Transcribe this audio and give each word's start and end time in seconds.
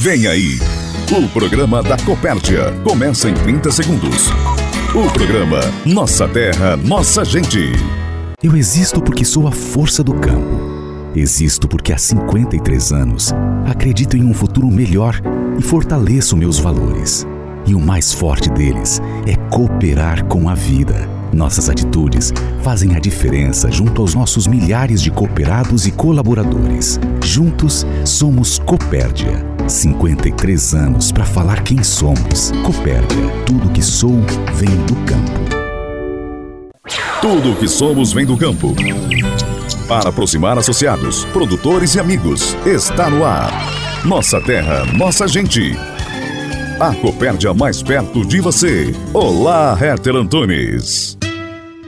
Vem 0.00 0.28
aí, 0.28 0.60
o 1.10 1.28
programa 1.30 1.82
da 1.82 1.96
Copérdia. 1.96 2.70
Começa 2.84 3.28
em 3.28 3.34
30 3.34 3.72
segundos. 3.72 4.28
O 4.94 5.12
programa 5.12 5.58
Nossa 5.84 6.28
Terra, 6.28 6.76
Nossa 6.76 7.24
Gente. 7.24 7.72
Eu 8.40 8.56
existo 8.56 9.02
porque 9.02 9.24
sou 9.24 9.48
a 9.48 9.50
força 9.50 10.04
do 10.04 10.14
campo. 10.14 11.10
Existo 11.16 11.66
porque 11.66 11.92
há 11.92 11.98
53 11.98 12.92
anos 12.92 13.34
acredito 13.66 14.16
em 14.16 14.22
um 14.22 14.32
futuro 14.32 14.68
melhor 14.68 15.20
e 15.58 15.62
fortaleço 15.62 16.36
meus 16.36 16.60
valores. 16.60 17.26
E 17.66 17.74
o 17.74 17.80
mais 17.80 18.12
forte 18.12 18.48
deles 18.50 19.00
é 19.26 19.34
cooperar 19.50 20.26
com 20.26 20.48
a 20.48 20.54
vida. 20.54 21.08
Nossas 21.32 21.68
atitudes 21.68 22.32
fazem 22.62 22.94
a 22.94 23.00
diferença 23.00 23.68
junto 23.68 24.00
aos 24.00 24.14
nossos 24.14 24.46
milhares 24.46 25.02
de 25.02 25.10
cooperados 25.10 25.88
e 25.88 25.90
colaboradores. 25.90 27.00
Juntos 27.20 27.84
somos 28.04 28.60
Copérdia. 28.60 29.47
53 29.68 30.74
anos 30.74 31.12
para 31.12 31.24
falar 31.24 31.62
quem 31.62 31.82
somos. 31.82 32.52
Copérdia. 32.64 33.28
Tudo 33.44 33.70
que 33.70 33.82
sou 33.82 34.14
vem 34.54 34.74
do 34.86 34.94
campo. 35.04 35.58
Tudo 37.20 37.52
o 37.52 37.56
que 37.56 37.68
somos 37.68 38.12
vem 38.12 38.24
do 38.24 38.36
campo. 38.36 38.74
Para 39.86 40.08
aproximar 40.08 40.58
associados, 40.58 41.24
produtores 41.26 41.94
e 41.94 42.00
amigos, 42.00 42.56
está 42.66 43.10
no 43.10 43.24
ar. 43.24 43.50
Nossa 44.04 44.40
terra, 44.40 44.84
nossa 44.94 45.26
gente. 45.26 45.76
A 46.80 46.94
Copérdia 46.94 47.52
mais 47.52 47.82
perto 47.82 48.24
de 48.24 48.40
você. 48.40 48.94
Olá, 49.12 49.76
Herter 49.80 50.16
Antunes. 50.16 51.18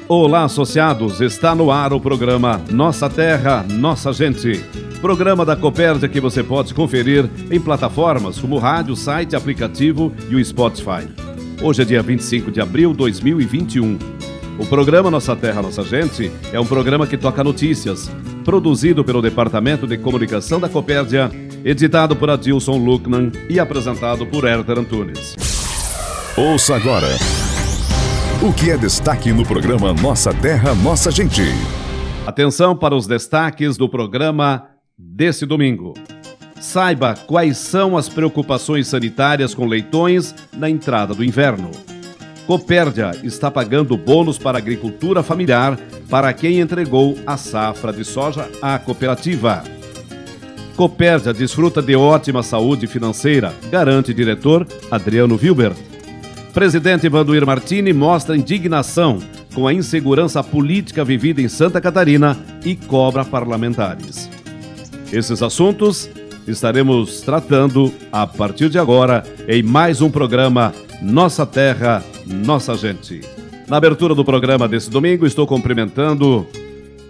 Olá, 0.08 0.44
associados. 0.44 1.20
Está 1.20 1.54
no 1.54 1.70
ar 1.70 1.92
o 1.92 2.00
programa 2.00 2.60
Nossa 2.68 3.08
Terra, 3.08 3.64
Nossa 3.68 4.12
Gente. 4.12 4.60
Programa 5.00 5.46
da 5.46 5.56
Copérdia 5.56 6.08
que 6.08 6.20
você 6.20 6.42
pode 6.42 6.74
conferir 6.74 7.28
em 7.50 7.58
plataformas 7.58 8.38
como 8.38 8.58
rádio, 8.58 8.94
site, 8.94 9.34
aplicativo 9.34 10.12
e 10.28 10.34
o 10.34 10.44
Spotify. 10.44 11.08
Hoje 11.62 11.80
é 11.80 11.84
dia 11.86 12.02
25 12.02 12.50
de 12.50 12.60
abril 12.60 12.90
de 12.92 12.98
2021. 12.98 13.98
O 14.58 14.66
programa 14.66 15.10
Nossa 15.10 15.34
Terra, 15.34 15.62
Nossa 15.62 15.82
Gente 15.82 16.30
é 16.52 16.60
um 16.60 16.66
programa 16.66 17.06
que 17.06 17.16
toca 17.16 17.42
notícias, 17.42 18.10
produzido 18.44 19.02
pelo 19.02 19.22
Departamento 19.22 19.86
de 19.86 19.96
Comunicação 19.96 20.60
da 20.60 20.68
Copérdia 20.68 21.30
editado 21.64 22.14
por 22.14 22.28
Adilson 22.28 22.76
Luckman 22.76 23.32
e 23.48 23.58
apresentado 23.58 24.26
por 24.26 24.44
Herter 24.44 24.78
Antunes. 24.78 25.34
Ouça 26.36 26.76
agora 26.76 27.08
o 28.42 28.52
que 28.52 28.70
é 28.70 28.76
destaque 28.76 29.32
no 29.32 29.44
programa 29.46 29.94
Nossa 29.94 30.32
Terra, 30.32 30.74
Nossa 30.74 31.10
Gente. 31.10 31.42
Atenção 32.26 32.76
para 32.76 32.94
os 32.94 33.06
destaques 33.06 33.78
do 33.78 33.88
programa 33.88 34.66
desse 35.00 35.46
domingo. 35.46 35.94
Saiba 36.60 37.14
quais 37.14 37.56
são 37.56 37.96
as 37.96 38.08
preocupações 38.08 38.88
sanitárias 38.88 39.54
com 39.54 39.66
leitões 39.66 40.34
na 40.52 40.68
entrada 40.68 41.14
do 41.14 41.24
inverno. 41.24 41.70
Copérdia 42.46 43.12
está 43.22 43.50
pagando 43.50 43.96
bônus 43.96 44.36
para 44.36 44.58
agricultura 44.58 45.22
familiar 45.22 45.78
para 46.08 46.32
quem 46.32 46.60
entregou 46.60 47.16
a 47.26 47.36
safra 47.36 47.92
de 47.92 48.04
soja 48.04 48.48
à 48.60 48.78
cooperativa. 48.78 49.62
Copérdia 50.76 51.32
desfruta 51.32 51.80
de 51.80 51.94
ótima 51.94 52.42
saúde 52.42 52.86
financeira, 52.86 53.54
garante 53.70 54.12
diretor 54.12 54.66
Adriano 54.90 55.38
Wilbert. 55.40 55.76
Presidente 56.52 57.08
Vanduir 57.08 57.46
Martini 57.46 57.92
mostra 57.92 58.36
indignação 58.36 59.20
com 59.54 59.66
a 59.66 59.72
insegurança 59.72 60.42
política 60.42 61.04
vivida 61.04 61.40
em 61.40 61.48
Santa 61.48 61.80
Catarina 61.80 62.36
e 62.64 62.74
cobra 62.74 63.24
parlamentares. 63.24 64.28
Esses 65.12 65.42
assuntos 65.42 66.08
estaremos 66.46 67.20
tratando 67.22 67.92
a 68.12 68.28
partir 68.28 68.68
de 68.68 68.78
agora 68.78 69.24
em 69.48 69.60
mais 69.60 70.00
um 70.00 70.08
programa 70.08 70.72
Nossa 71.02 71.44
Terra, 71.44 72.04
Nossa 72.24 72.76
Gente. 72.76 73.20
Na 73.66 73.76
abertura 73.76 74.14
do 74.14 74.24
programa 74.24 74.68
desse 74.68 74.88
domingo, 74.88 75.26
estou 75.26 75.48
cumprimentando 75.48 76.46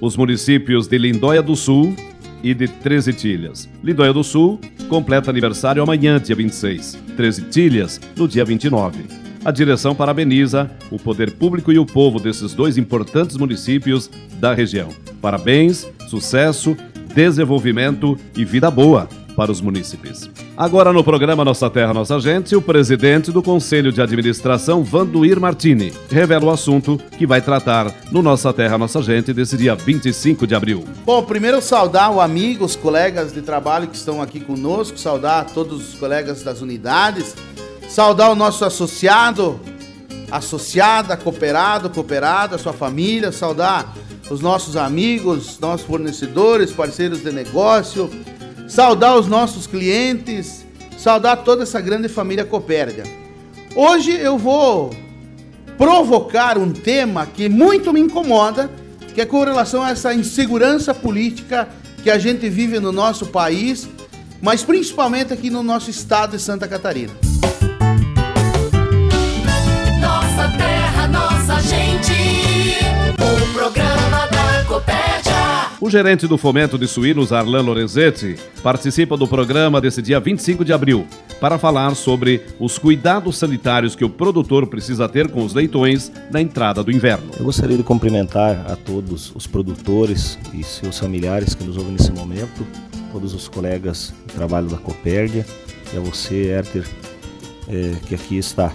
os 0.01 0.17
municípios 0.17 0.87
de 0.89 0.97
Lindóia 0.97 1.43
do 1.43 1.55
Sul 1.55 1.95
e 2.43 2.55
de 2.55 2.69
Treze 2.69 3.13
Tilhas. 3.13 3.69
Lindóia 3.85 4.15
do 4.15 4.25
Sul 4.25 4.59
completa 4.89 5.31
aniversário 5.31 5.83
amanhã, 5.83 6.19
dia 6.19 6.35
26. 6.35 6.99
Treze 7.17 7.43
Tilhas, 7.43 8.01
no 8.17 8.27
dia 8.27 8.47
29. 8.47 9.05
A 9.45 9.51
direção 9.51 9.95
parabeniza 9.95 10.71
o 10.91 10.99
poder 10.99 11.33
público 11.33 11.71
e 11.71 11.79
o 11.79 11.85
povo 11.85 12.19
desses 12.19 12.55
dois 12.55 12.79
importantes 12.79 13.37
municípios 13.37 14.11
da 14.39 14.55
região. 14.55 14.89
Parabéns, 15.21 15.87
sucesso, 16.09 16.77
desenvolvimento 17.15 18.17
e 18.37 18.45
vida 18.45 18.71
boa 18.71 19.09
para 19.37 19.53
os 19.53 19.61
munícipes. 19.61 20.29
Agora 20.57 20.93
no 20.93 21.05
programa 21.05 21.45
Nossa 21.45 21.71
Terra, 21.71 21.95
Nossa 21.95 22.19
Gente, 22.21 22.55
o 22.57 22.61
presidente 22.61 23.31
do 23.31 23.43
Conselho 23.43 23.93
de 23.93 24.03
Administração, 24.03 24.83
Vanduir 24.83 25.41
Martini, 25.41 25.93
revela 26.11 26.47
o 26.47 26.51
assunto 26.51 27.01
que 27.17 27.27
vai 27.27 27.41
tratar 27.41 27.95
no 28.11 28.23
Nossa 28.23 28.53
Terra, 28.53 28.77
Nossa 28.77 29.01
Gente 29.01 29.33
desse 29.33 29.57
dia 29.57 29.75
25 29.75 30.47
de 30.47 30.55
abril. 30.55 30.85
Bom, 31.07 31.23
primeiro 31.23 31.63
saudar 31.63 32.11
o 32.11 32.21
amigo, 32.21 32.65
os 32.65 32.77
colegas 32.77 33.33
de 33.33 33.41
trabalho 33.41 33.89
que 33.89 33.97
estão 33.97 34.21
aqui 34.21 34.41
conosco, 34.41 34.99
saudar 34.99 35.47
todos 35.47 35.89
os 35.89 35.95
colegas 35.95 36.43
das 36.43 36.61
unidades, 36.61 37.35
Saudar 37.91 38.31
o 38.31 38.37
nosso 38.37 38.65
associado, 38.65 39.61
associada, 40.31 41.17
cooperado, 41.17 41.91
cooperada, 41.91 42.57
sua 42.57 42.73
família, 42.73 43.33
saudar 43.33 43.93
os 44.31 44.41
nossos 44.41 44.77
amigos, 44.77 45.59
nossos 45.59 45.85
fornecedores, 45.85 46.71
parceiros 46.71 47.23
de 47.23 47.33
negócio, 47.33 48.09
saudar 48.69 49.17
os 49.17 49.27
nossos 49.27 49.67
clientes, 49.67 50.65
saudar 50.97 51.39
toda 51.39 51.65
essa 51.65 51.81
grande 51.81 52.09
família 52.09 52.45
Copérdia. 52.45 53.03
Hoje 53.75 54.13
eu 54.13 54.39
vou 54.39 54.91
provocar 55.77 56.57
um 56.57 56.73
tema 56.73 57.27
que 57.27 57.49
muito 57.49 57.93
me 57.93 58.01
incomoda, 58.01 58.71
que 59.15 59.21
é 59.21 59.27
com 59.27 59.43
relação 59.43 59.83
a 59.83 59.91
essa 59.91 60.15
insegurança 60.15 60.95
política 60.95 61.69
que 62.03 62.11
a 62.11 62.19
gente 62.19 62.49
vive 62.49 62.79
no 62.79 62.93
nosso 62.93 63.27
país, 63.27 63.89
mas 64.41 64.63
principalmente 64.63 65.33
aqui 65.33 65.51
no 65.51 65.63
nosso 65.63 65.91
estado 65.91 66.37
de 66.37 66.43
Santa 66.43 66.69
Catarina. 66.69 67.30
O 75.81 75.89
gerente 75.89 76.27
do 76.27 76.37
Fomento 76.37 76.77
de 76.77 76.87
Suínos, 76.87 77.33
Arlan 77.33 77.63
Lorenzetti, 77.63 78.37
participa 78.63 79.17
do 79.17 79.27
programa 79.27 79.81
desse 79.81 80.03
dia 80.03 80.21
25 80.21 80.63
de 80.63 80.75
abril 80.75 81.07
para 81.41 81.59
falar 81.59 81.95
sobre 81.95 82.43
os 82.59 82.77
cuidados 82.77 83.39
sanitários 83.39 83.97
que 83.97 84.05
o 84.05 84.11
produtor 84.11 84.67
precisa 84.67 85.09
ter 85.09 85.31
com 85.31 85.43
os 85.43 85.55
leitões 85.55 86.13
na 86.31 86.39
entrada 86.39 86.85
do 86.85 86.93
inverno. 86.93 87.31
Eu 87.39 87.47
gostaria 87.47 87.79
de 87.79 87.83
cumprimentar 87.83 88.71
a 88.71 88.77
todos 88.77 89.33
os 89.35 89.47
produtores 89.47 90.39
e 90.53 90.63
seus 90.63 90.99
familiares 90.99 91.55
que 91.55 91.65
nos 91.65 91.79
ouvem 91.79 91.95
nesse 91.95 92.13
momento, 92.13 92.67
todos 93.11 93.33
os 93.33 93.49
colegas 93.49 94.13
de 94.27 94.35
trabalho 94.35 94.69
da 94.69 94.77
Copérdia 94.77 95.47
e 95.95 95.97
a 95.97 96.01
você, 96.01 96.49
Herter, 96.49 96.87
é, 97.67 97.95
que 98.07 98.15
aqui 98.15 98.37
está. 98.37 98.71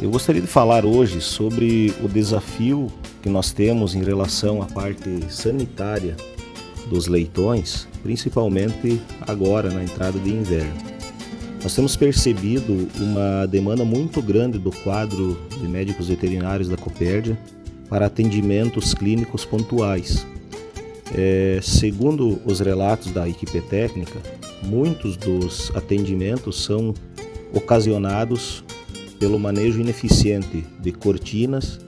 Eu 0.00 0.10
gostaria 0.10 0.40
de 0.40 0.46
falar 0.46 0.86
hoje 0.86 1.20
sobre 1.20 1.92
o 2.00 2.06
desafio 2.06 2.86
que 3.22 3.28
nós 3.28 3.52
temos 3.52 3.94
em 3.94 4.02
relação 4.02 4.62
à 4.62 4.66
parte 4.66 5.08
sanitária 5.28 6.16
dos 6.88 7.06
leitões, 7.06 7.86
principalmente 8.02 9.00
agora 9.20 9.70
na 9.70 9.82
entrada 9.82 10.18
de 10.18 10.30
inverno. 10.30 10.74
Nós 11.62 11.74
temos 11.74 11.96
percebido 11.96 12.88
uma 12.96 13.46
demanda 13.46 13.84
muito 13.84 14.22
grande 14.22 14.58
do 14.58 14.70
quadro 14.70 15.36
de 15.60 15.66
médicos 15.66 16.08
veterinários 16.08 16.68
da 16.68 16.76
Copérdia 16.76 17.38
para 17.88 18.06
atendimentos 18.06 18.94
clínicos 18.94 19.44
pontuais. 19.44 20.26
É, 21.14 21.58
segundo 21.62 22.40
os 22.44 22.60
relatos 22.60 23.10
da 23.12 23.28
equipe 23.28 23.60
técnica, 23.62 24.20
muitos 24.62 25.16
dos 25.16 25.72
atendimentos 25.74 26.62
são 26.62 26.94
ocasionados 27.52 28.62
pelo 29.18 29.38
manejo 29.38 29.80
ineficiente 29.80 30.64
de 30.80 30.92
cortinas 30.92 31.80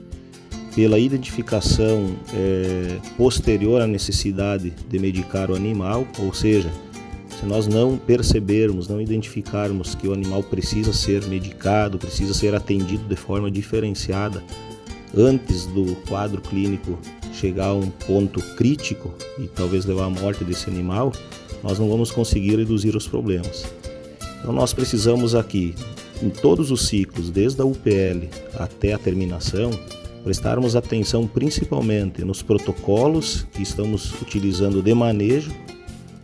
pela 0.75 0.97
identificação 0.97 2.15
é, 2.33 2.97
posterior 3.17 3.81
à 3.81 3.87
necessidade 3.87 4.73
de 4.89 4.99
medicar 4.99 5.51
o 5.51 5.55
animal, 5.55 6.07
ou 6.19 6.33
seja, 6.33 6.71
se 7.39 7.45
nós 7.45 7.67
não 7.67 7.97
percebermos, 7.97 8.87
não 8.87 9.01
identificarmos 9.01 9.95
que 9.95 10.07
o 10.07 10.13
animal 10.13 10.43
precisa 10.43 10.93
ser 10.93 11.25
medicado, 11.27 11.97
precisa 11.97 12.33
ser 12.33 12.53
atendido 12.53 13.03
de 13.05 13.15
forma 13.15 13.49
diferenciada 13.49 14.43
antes 15.15 15.65
do 15.65 15.95
quadro 16.07 16.41
clínico 16.41 16.97
chegar 17.33 17.67
a 17.67 17.73
um 17.73 17.89
ponto 17.89 18.41
crítico 18.55 19.13
e 19.39 19.47
talvez 19.47 19.85
levar 19.85 20.05
à 20.05 20.09
morte 20.09 20.43
desse 20.43 20.69
animal, 20.69 21.11
nós 21.63 21.79
não 21.79 21.89
vamos 21.89 22.11
conseguir 22.11 22.57
reduzir 22.57 22.95
os 22.95 23.07
problemas. 23.07 23.65
Então 24.39 24.53
nós 24.53 24.73
precisamos 24.73 25.35
aqui, 25.35 25.75
em 26.21 26.29
todos 26.29 26.71
os 26.71 26.87
ciclos, 26.87 27.29
desde 27.29 27.61
a 27.61 27.65
UPL 27.65 28.27
até 28.55 28.93
a 28.93 28.97
terminação, 28.97 29.71
prestarmos 30.23 30.75
atenção 30.75 31.27
principalmente 31.27 32.23
nos 32.23 32.41
protocolos 32.41 33.45
que 33.53 33.61
estamos 33.61 34.13
utilizando 34.21 34.81
de 34.81 34.93
manejo 34.93 35.51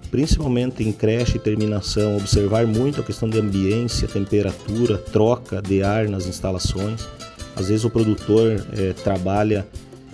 principalmente 0.09 0.83
em 0.83 0.91
creche 0.91 1.37
e 1.37 1.39
terminação, 1.39 2.17
observar 2.17 2.65
muito 2.65 3.01
a 3.01 3.03
questão 3.03 3.29
de 3.29 3.39
ambiência, 3.39 4.07
temperatura, 4.07 4.97
troca 4.97 5.61
de 5.61 5.83
ar 5.83 6.07
nas 6.07 6.25
instalações. 6.27 7.07
Às 7.55 7.69
vezes 7.69 7.83
o 7.83 7.89
produtor 7.89 8.65
é, 8.73 8.93
trabalha 8.93 9.67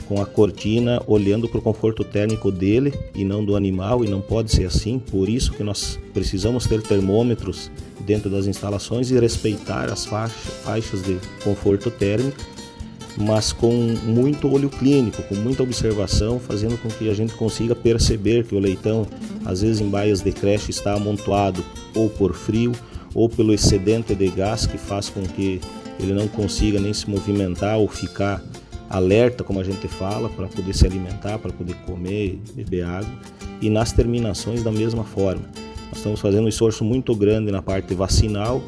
com 0.08 0.22
a 0.22 0.26
cortina 0.26 1.02
olhando 1.08 1.48
para 1.48 1.60
o 1.60 1.62
conforto 1.62 2.04
térmico 2.04 2.52
dele 2.52 2.94
e 3.16 3.24
não 3.24 3.44
do 3.44 3.56
animal, 3.56 4.04
e 4.04 4.10
não 4.10 4.20
pode 4.20 4.52
ser 4.52 4.66
assim. 4.66 5.00
Por 5.00 5.30
isso 5.30 5.54
que 5.54 5.64
nós 5.64 6.00
precisamos 6.14 6.68
ter 6.68 6.82
termômetros 6.82 7.72
dentro 8.02 8.30
das 8.30 8.46
instalações 8.46 9.12
e 9.12 9.20
respeitar 9.20 9.92
as 9.92 10.06
faixas 10.06 11.02
de 11.04 11.18
conforto 11.44 11.90
térmico, 11.90 12.38
mas 13.18 13.54
com 13.54 13.72
muito 14.04 14.52
olho 14.52 14.70
clínico, 14.70 15.22
com 15.24 15.36
muita 15.36 15.64
observação, 15.64 16.40
fazendo 16.40 16.78
com 16.82 16.90
que 16.90 17.10
a 17.10 17.14
gente 17.14 17.34
consiga 17.34 17.76
perceber 17.76 18.46
que 18.46 18.56
o 18.56 18.60
leitão, 18.60 19.08
às 19.46 19.62
vezes 19.62 19.82
em 19.82 19.90
baias 19.90 20.22
de 20.22 20.32
creche, 20.32 20.72
está 20.72 20.94
amontoado 20.94 21.64
ou 21.94 22.10
por 22.10 22.34
frio 22.34 22.72
ou 23.14 23.30
pelo 23.30 23.54
excedente 23.54 24.16
de 24.16 24.28
gás 24.30 24.66
que 24.66 24.78
faz 24.78 25.10
com 25.10 25.22
que 25.22 25.62
ele 26.00 26.14
não 26.14 26.28
consiga 26.28 26.80
nem 26.80 26.94
se 26.94 27.10
movimentar 27.10 27.78
ou 27.78 27.88
ficar 27.88 28.44
alerta, 28.90 29.44
como 29.44 29.60
a 29.60 29.64
gente 29.64 29.88
fala, 29.88 30.30
para 30.30 30.48
poder 30.48 30.74
se 30.74 30.86
alimentar, 30.86 31.40
para 31.40 31.52
poder 31.52 31.76
comer, 31.86 32.40
beber 32.54 32.84
água. 32.84 33.12
E 33.62 33.70
nas 33.70 33.92
terminações 33.92 34.64
da 34.64 34.72
mesma 34.72 35.04
forma. 35.04 35.44
Nós 35.90 35.98
estamos 35.98 36.20
fazendo 36.20 36.46
um 36.46 36.48
esforço 36.48 36.84
muito 36.84 37.16
grande 37.16 37.52
na 37.52 37.62
parte 37.62 37.94
vacinal. 37.94 38.62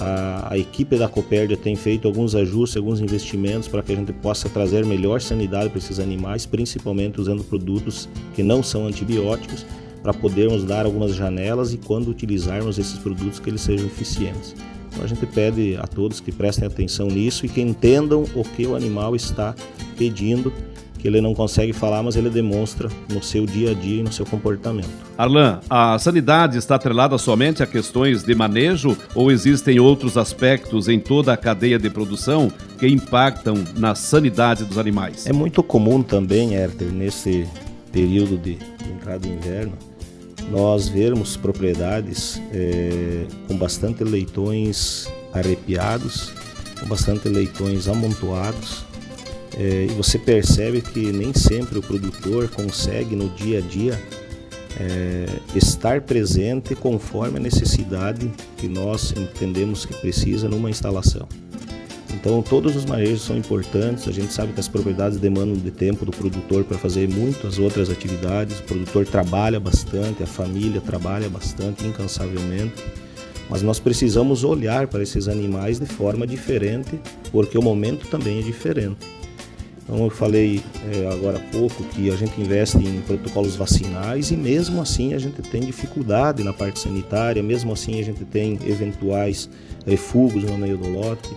A, 0.00 0.52
a 0.52 0.58
equipe 0.58 0.96
da 0.96 1.08
Copérdia 1.08 1.56
tem 1.56 1.74
feito 1.74 2.06
alguns 2.06 2.34
ajustes, 2.34 2.76
alguns 2.76 3.00
investimentos 3.00 3.66
para 3.66 3.82
que 3.82 3.92
a 3.92 3.96
gente 3.96 4.12
possa 4.12 4.48
trazer 4.48 4.86
melhor 4.86 5.20
sanidade 5.20 5.70
para 5.70 5.78
esses 5.78 5.98
animais, 5.98 6.46
principalmente 6.46 7.20
usando 7.20 7.42
produtos 7.42 8.08
que 8.34 8.42
não 8.42 8.62
são 8.62 8.86
antibióticos, 8.86 9.66
para 10.02 10.14
podermos 10.14 10.64
dar 10.64 10.86
algumas 10.86 11.14
janelas 11.14 11.74
e 11.74 11.78
quando 11.78 12.08
utilizarmos 12.08 12.78
esses 12.78 12.98
produtos 12.98 13.40
que 13.40 13.50
eles 13.50 13.60
sejam 13.60 13.86
eficientes. 13.86 14.54
Então 14.90 15.04
a 15.04 15.06
gente 15.06 15.26
pede 15.26 15.76
a 15.76 15.86
todos 15.86 16.20
que 16.20 16.32
prestem 16.32 16.66
atenção 16.66 17.08
nisso 17.08 17.44
e 17.44 17.48
que 17.48 17.60
entendam 17.60 18.24
o 18.34 18.42
que 18.42 18.66
o 18.66 18.76
animal 18.76 19.16
está 19.16 19.54
pedindo, 19.96 20.52
que 20.98 21.06
ele 21.06 21.20
não 21.20 21.34
consegue 21.34 21.72
falar, 21.72 22.02
mas 22.02 22.16
ele 22.16 22.28
demonstra 22.28 22.88
no 23.08 23.22
seu 23.22 23.46
dia 23.46 23.70
a 23.70 23.74
dia 23.74 24.00
e 24.00 24.02
no 24.02 24.12
seu 24.12 24.26
comportamento. 24.26 24.88
Arlan, 25.16 25.60
a 25.70 25.98
sanidade 25.98 26.58
está 26.58 26.74
atrelada 26.74 27.16
somente 27.18 27.62
a 27.62 27.66
questões 27.66 28.22
de 28.22 28.34
manejo 28.34 28.96
ou 29.14 29.30
existem 29.30 29.78
outros 29.78 30.16
aspectos 30.16 30.88
em 30.88 30.98
toda 30.98 31.32
a 31.32 31.36
cadeia 31.36 31.78
de 31.78 31.88
produção 31.88 32.52
que 32.78 32.86
impactam 32.86 33.54
na 33.76 33.94
sanidade 33.94 34.64
dos 34.64 34.78
animais? 34.78 35.26
É 35.26 35.32
muito 35.32 35.62
comum 35.62 36.02
também, 36.02 36.54
Herter, 36.54 36.92
nesse 36.92 37.46
período 37.92 38.36
de, 38.36 38.56
de 38.56 38.90
entrada 38.92 39.20
do 39.20 39.28
inverno, 39.28 39.72
nós 40.50 40.88
vermos 40.88 41.36
propriedades 41.36 42.40
é, 42.52 43.24
com 43.46 43.56
bastante 43.56 44.02
leitões 44.04 45.08
arrepiados, 45.32 46.32
com 46.80 46.86
bastante 46.86 47.28
leitões 47.28 47.88
amontoados, 47.88 48.87
é, 49.58 49.86
e 49.90 49.92
você 49.94 50.18
percebe 50.18 50.80
que 50.80 51.10
nem 51.10 51.34
sempre 51.34 51.78
o 51.78 51.82
produtor 51.82 52.48
consegue 52.48 53.16
no 53.16 53.28
dia 53.30 53.58
a 53.58 53.60
dia 53.60 54.00
é, 54.78 55.26
estar 55.56 56.02
presente 56.02 56.76
conforme 56.76 57.38
a 57.38 57.40
necessidade 57.40 58.30
que 58.56 58.68
nós 58.68 59.12
entendemos 59.16 59.84
que 59.84 59.94
precisa 59.94 60.48
numa 60.48 60.70
instalação. 60.70 61.26
Então, 62.14 62.40
todos 62.42 62.74
os 62.74 62.84
manejos 62.84 63.22
são 63.22 63.36
importantes. 63.36 64.08
A 64.08 64.12
gente 64.12 64.32
sabe 64.32 64.52
que 64.52 64.60
as 64.60 64.68
propriedades 64.68 65.18
demandam 65.18 65.54
de 65.54 65.70
tempo 65.70 66.04
do 66.04 66.10
produtor 66.10 66.64
para 66.64 66.78
fazer 66.78 67.08
muitas 67.08 67.58
outras 67.58 67.90
atividades. 67.90 68.60
O 68.60 68.62
produtor 68.62 69.06
trabalha 69.06 69.60
bastante, 69.60 70.22
a 70.22 70.26
família 70.26 70.80
trabalha 70.80 71.28
bastante, 71.28 71.86
incansavelmente. 71.86 72.74
Mas 73.48 73.62
nós 73.62 73.78
precisamos 73.78 74.42
olhar 74.42 74.88
para 74.88 75.02
esses 75.02 75.28
animais 75.28 75.78
de 75.78 75.86
forma 75.86 76.26
diferente, 76.26 76.98
porque 77.30 77.56
o 77.56 77.62
momento 77.62 78.06
também 78.08 78.40
é 78.40 78.42
diferente. 78.42 79.17
Então, 79.88 80.04
eu 80.04 80.10
falei 80.10 80.60
é, 80.92 81.06
agora 81.10 81.38
há 81.38 81.40
pouco 81.50 81.82
que 81.84 82.10
a 82.10 82.16
gente 82.16 82.38
investe 82.38 82.76
em 82.76 83.00
protocolos 83.00 83.56
vacinais 83.56 84.30
e, 84.30 84.36
mesmo 84.36 84.82
assim, 84.82 85.14
a 85.14 85.18
gente 85.18 85.40
tem 85.40 85.62
dificuldade 85.62 86.44
na 86.44 86.52
parte 86.52 86.78
sanitária, 86.78 87.42
mesmo 87.42 87.72
assim, 87.72 87.98
a 87.98 88.04
gente 88.04 88.22
tem 88.26 88.58
eventuais 88.66 89.48
refugos 89.86 90.44
no 90.44 90.58
meio 90.58 90.76
do 90.76 90.90
lote. 90.90 91.30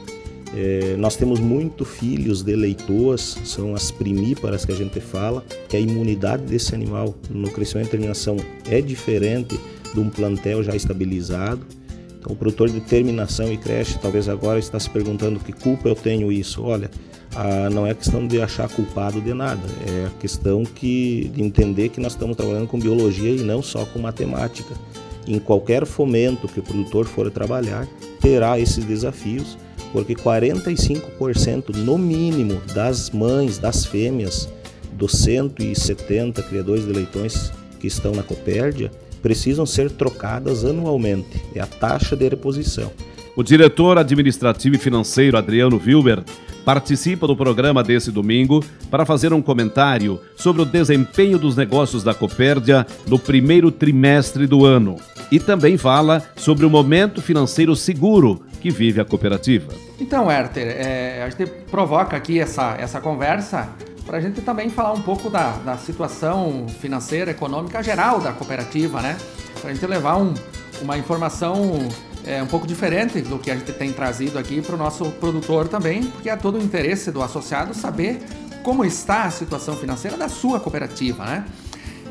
É, 0.53 0.97
nós 0.97 1.15
temos 1.15 1.39
muito 1.39 1.85
filhos 1.85 2.43
de 2.43 2.53
leitoas, 2.53 3.37
são 3.45 3.73
as 3.73 3.89
primíparas 3.89 4.65
que 4.65 4.73
a 4.73 4.75
gente 4.75 4.99
fala, 4.99 5.45
que 5.69 5.77
a 5.77 5.79
imunidade 5.79 6.43
desse 6.43 6.75
animal 6.75 7.15
no 7.29 7.49
crescimento 7.49 7.87
e 7.87 7.91
terminação 7.91 8.35
é 8.69 8.81
diferente 8.81 9.57
de 9.93 9.99
um 10.01 10.09
plantel 10.09 10.61
já 10.61 10.75
estabilizado. 10.75 11.65
Então, 12.21 12.33
o 12.33 12.35
produtor 12.35 12.69
de 12.69 12.79
terminação 12.79 13.51
e 13.51 13.57
creche 13.57 13.97
talvez 13.97 14.29
agora 14.29 14.59
está 14.59 14.79
se 14.79 14.87
perguntando 14.87 15.39
que 15.39 15.51
culpa 15.51 15.89
eu 15.89 15.95
tenho 15.95 16.31
isso. 16.31 16.63
Olha, 16.63 16.89
a, 17.35 17.67
não 17.71 17.87
é 17.87 17.95
questão 17.95 18.27
de 18.27 18.39
achar 18.39 18.69
culpado 18.69 19.19
de 19.19 19.33
nada, 19.33 19.67
é 19.87 20.05
a 20.05 20.19
questão 20.19 20.63
que, 20.63 21.31
de 21.33 21.41
entender 21.41 21.89
que 21.89 21.99
nós 21.99 22.11
estamos 22.13 22.37
trabalhando 22.37 22.67
com 22.67 22.79
biologia 22.79 23.31
e 23.31 23.41
não 23.41 23.63
só 23.63 23.85
com 23.85 23.97
matemática. 23.97 24.75
Em 25.27 25.39
qualquer 25.39 25.83
fomento 25.87 26.47
que 26.47 26.59
o 26.59 26.63
produtor 26.63 27.07
for 27.07 27.29
trabalhar, 27.31 27.87
terá 28.19 28.59
esses 28.59 28.85
desafios 28.85 29.57
porque 29.91 30.15
45% 30.15 31.75
no 31.75 31.97
mínimo 31.97 32.61
das 32.73 33.09
mães, 33.09 33.57
das 33.57 33.83
fêmeas, 33.83 34.47
dos 34.93 35.11
170 35.13 36.41
criadores 36.43 36.85
de 36.85 36.93
leitões 36.93 37.51
que 37.79 37.87
estão 37.87 38.13
na 38.13 38.23
Copérdia, 38.23 38.91
precisam 39.21 39.65
ser 39.65 39.91
trocadas 39.91 40.65
anualmente. 40.65 41.41
É 41.55 41.61
a 41.61 41.67
taxa 41.67 42.15
de 42.15 42.27
reposição. 42.27 42.91
O 43.35 43.43
diretor 43.43 43.97
administrativo 43.97 44.75
e 44.75 44.79
financeiro 44.79 45.37
Adriano 45.37 45.81
Wilber 45.83 46.23
participa 46.65 47.25
do 47.25 47.35
programa 47.35 47.81
desse 47.81 48.11
domingo 48.11 48.63
para 48.89 49.05
fazer 49.05 49.33
um 49.33 49.41
comentário 49.41 50.19
sobre 50.35 50.61
o 50.61 50.65
desempenho 50.65 51.39
dos 51.39 51.55
negócios 51.55 52.03
da 52.03 52.13
Copérdia 52.13 52.85
no 53.07 53.17
primeiro 53.17 53.71
trimestre 53.71 54.45
do 54.45 54.65
ano 54.65 54.97
e 55.31 55.39
também 55.39 55.77
fala 55.77 56.21
sobre 56.35 56.65
o 56.65 56.69
momento 56.69 57.21
financeiro 57.21 57.75
seguro 57.75 58.43
que 58.59 58.69
vive 58.69 58.99
a 58.99 59.05
cooperativa. 59.05 59.73
Então, 59.99 60.29
Herter, 60.29 60.67
é, 60.67 61.23
a 61.23 61.29
gente 61.29 61.49
provoca 61.71 62.17
aqui 62.17 62.39
essa, 62.39 62.75
essa 62.77 62.99
conversa 62.99 63.69
para 64.05 64.17
a 64.17 64.21
gente 64.21 64.41
também 64.41 64.69
falar 64.69 64.93
um 64.93 65.01
pouco 65.01 65.29
da, 65.29 65.51
da 65.57 65.77
situação 65.77 66.67
financeira, 66.79 67.31
econômica 67.31 67.81
geral 67.81 68.19
da 68.19 68.33
cooperativa, 68.33 69.01
né? 69.01 69.17
Para 69.59 69.71
a 69.71 69.73
gente 69.73 69.85
levar 69.85 70.17
um, 70.17 70.33
uma 70.81 70.97
informação 70.97 71.87
é, 72.25 72.41
um 72.41 72.47
pouco 72.47 72.67
diferente 72.67 73.21
do 73.21 73.39
que 73.39 73.49
a 73.51 73.55
gente 73.55 73.71
tem 73.73 73.91
trazido 73.91 74.37
aqui 74.37 74.61
para 74.61 74.75
o 74.75 74.77
nosso 74.77 75.05
produtor 75.11 75.67
também, 75.67 76.03
porque 76.03 76.29
é 76.29 76.35
todo 76.35 76.57
o 76.57 76.61
interesse 76.61 77.11
do 77.11 77.21
associado 77.21 77.73
saber 77.73 78.23
como 78.63 78.85
está 78.85 79.23
a 79.23 79.31
situação 79.31 79.75
financeira 79.75 80.17
da 80.17 80.29
sua 80.29 80.59
cooperativa, 80.59 81.25
né? 81.25 81.45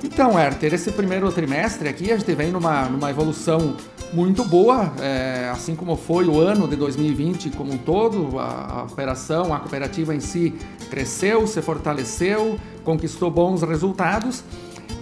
Então, 0.03 0.39
Herter, 0.39 0.73
esse 0.73 0.91
primeiro 0.93 1.31
trimestre 1.31 1.89
aqui 1.89 2.11
a 2.11 2.17
gente 2.17 2.35
vem 2.35 2.51
numa, 2.51 2.85
numa 2.85 3.11
evolução 3.11 3.77
muito 4.13 4.45
boa, 4.45 4.93
é, 5.01 5.51
assim 5.53 5.77
como 5.77 5.95
foi 5.95 6.27
o 6.27 6.41
ano 6.41 6.67
de 6.67 6.75
2020 6.75 7.51
como 7.51 7.73
um 7.73 7.79
todo, 7.79 8.39
a, 8.39 8.81
a, 8.81 8.83
operação, 8.85 9.55
a 9.55 9.61
cooperativa 9.61 10.15
em 10.15 10.21
si 10.21 10.55
cresceu, 10.89 11.47
se 11.47 11.61
fortaleceu, 11.63 12.59
conquistou 12.83 13.31
bons 13.31 13.63
resultados 13.63 14.43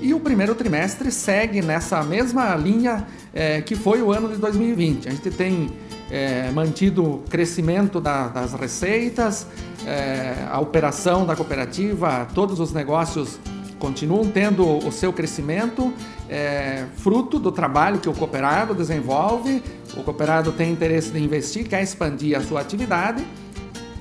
e 0.01 0.13
o 0.13 0.21
primeiro 0.21 0.55
trimestre 0.55 1.11
segue 1.11 1.63
nessa 1.63 2.03
mesma 2.03 2.55
linha 2.55 3.07
é, 3.33 3.61
que 3.61 3.75
foi 3.75 4.03
o 4.03 4.13
ano 4.13 4.29
de 4.29 4.37
2020. 4.37 5.09
A 5.09 5.11
gente 5.13 5.31
tem 5.31 5.71
é, 6.11 6.51
mantido 6.51 7.23
crescimento 7.29 8.01
da, 8.01 8.29
das 8.29 8.53
receitas, 8.53 9.47
é, 9.87 10.47
a 10.51 10.61
operação 10.61 11.25
da 11.25 11.35
cooperativa, 11.35 12.27
todos 12.35 12.61
os 12.61 12.73
negócios 12.73 13.39
continuam 13.79 14.29
tendo 14.31 14.65
o 14.67 14.91
seu 14.93 15.13
crescimento, 15.13 15.93
é, 16.29 16.85
fruto 16.97 17.39
do 17.39 17.51
trabalho 17.53 17.99
que 17.99 18.09
o 18.09 18.13
cooperado 18.13 18.75
desenvolve. 18.75 19.63
O 19.97 20.03
cooperado 20.03 20.53
tem 20.53 20.73
interesse 20.73 21.11
de 21.11 21.23
investir, 21.23 21.69
quer 21.69 21.83
expandir 21.83 22.37
a 22.37 22.43
sua 22.43 22.61
atividade 22.61 23.25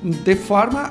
de 0.02 0.36
forma 0.36 0.90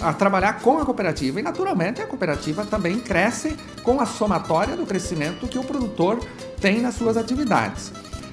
a 0.00 0.12
trabalhar 0.12 0.60
com 0.60 0.78
a 0.78 0.84
cooperativa. 0.84 1.40
E, 1.40 1.42
naturalmente, 1.42 2.00
a 2.00 2.06
cooperativa 2.06 2.64
também 2.64 3.00
cresce 3.00 3.56
com 3.82 4.00
a 4.00 4.06
somatória 4.06 4.76
do 4.76 4.86
crescimento 4.86 5.46
que 5.48 5.58
o 5.58 5.64
produtor 5.64 6.20
tem 6.60 6.80
nas 6.80 6.94
suas 6.94 7.16
atividades. 7.16 7.92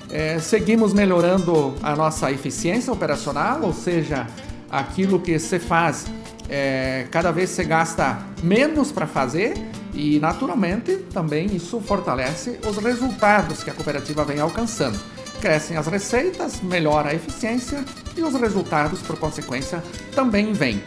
É, 0.09 0.39
seguimos 0.39 0.93
melhorando 0.93 1.73
a 1.81 1.95
nossa 1.95 2.31
eficiência 2.31 2.93
operacional, 2.93 3.61
ou 3.63 3.73
seja, 3.73 4.27
aquilo 4.69 5.19
que 5.19 5.39
se 5.39 5.57
faz, 5.57 6.05
é, 6.47 7.07
cada 7.09 7.31
vez 7.31 7.49
se 7.49 7.63
gasta 7.63 8.19
menos 8.43 8.91
para 8.91 9.07
fazer 9.07 9.55
e, 9.95 10.19
naturalmente, 10.19 10.97
também 11.13 11.55
isso 11.55 11.79
fortalece 11.79 12.59
os 12.67 12.77
resultados 12.77 13.63
que 13.63 13.69
a 13.69 13.73
cooperativa 13.73 14.23
vem 14.25 14.39
alcançando. 14.39 14.99
Crescem 15.41 15.77
as 15.77 15.87
receitas, 15.87 16.61
melhora 16.61 17.09
a 17.09 17.13
eficiência 17.13 17.83
e 18.15 18.21
os 18.21 18.33
resultados, 18.35 19.01
por 19.01 19.17
consequência, 19.17 19.81
também 20.13 20.53
vêm. 20.53 20.83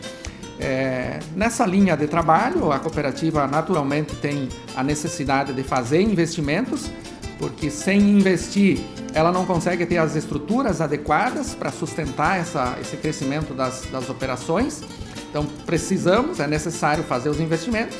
É, 0.60 1.20
nessa 1.34 1.64
linha 1.64 1.96
de 1.96 2.06
trabalho, 2.06 2.70
a 2.70 2.78
cooperativa 2.78 3.46
naturalmente 3.46 4.14
tem 4.16 4.48
a 4.76 4.82
necessidade 4.82 5.52
de 5.52 5.62
fazer 5.62 6.02
investimentos 6.02 6.90
porque 7.38 7.70
sem 7.70 8.00
investir 8.00 8.80
ela 9.14 9.32
não 9.32 9.46
consegue 9.46 9.86
ter 9.86 9.96
as 9.96 10.16
estruturas 10.16 10.80
adequadas 10.80 11.54
para 11.54 11.70
sustentar 11.70 12.38
essa, 12.38 12.76
esse 12.80 12.96
crescimento 12.96 13.54
das, 13.54 13.82
das 13.90 14.10
operações. 14.10 14.82
Então 15.30 15.46
precisamos, 15.64 16.40
é 16.40 16.46
necessário 16.46 17.02
fazer 17.04 17.28
os 17.28 17.40
investimentos. 17.40 17.96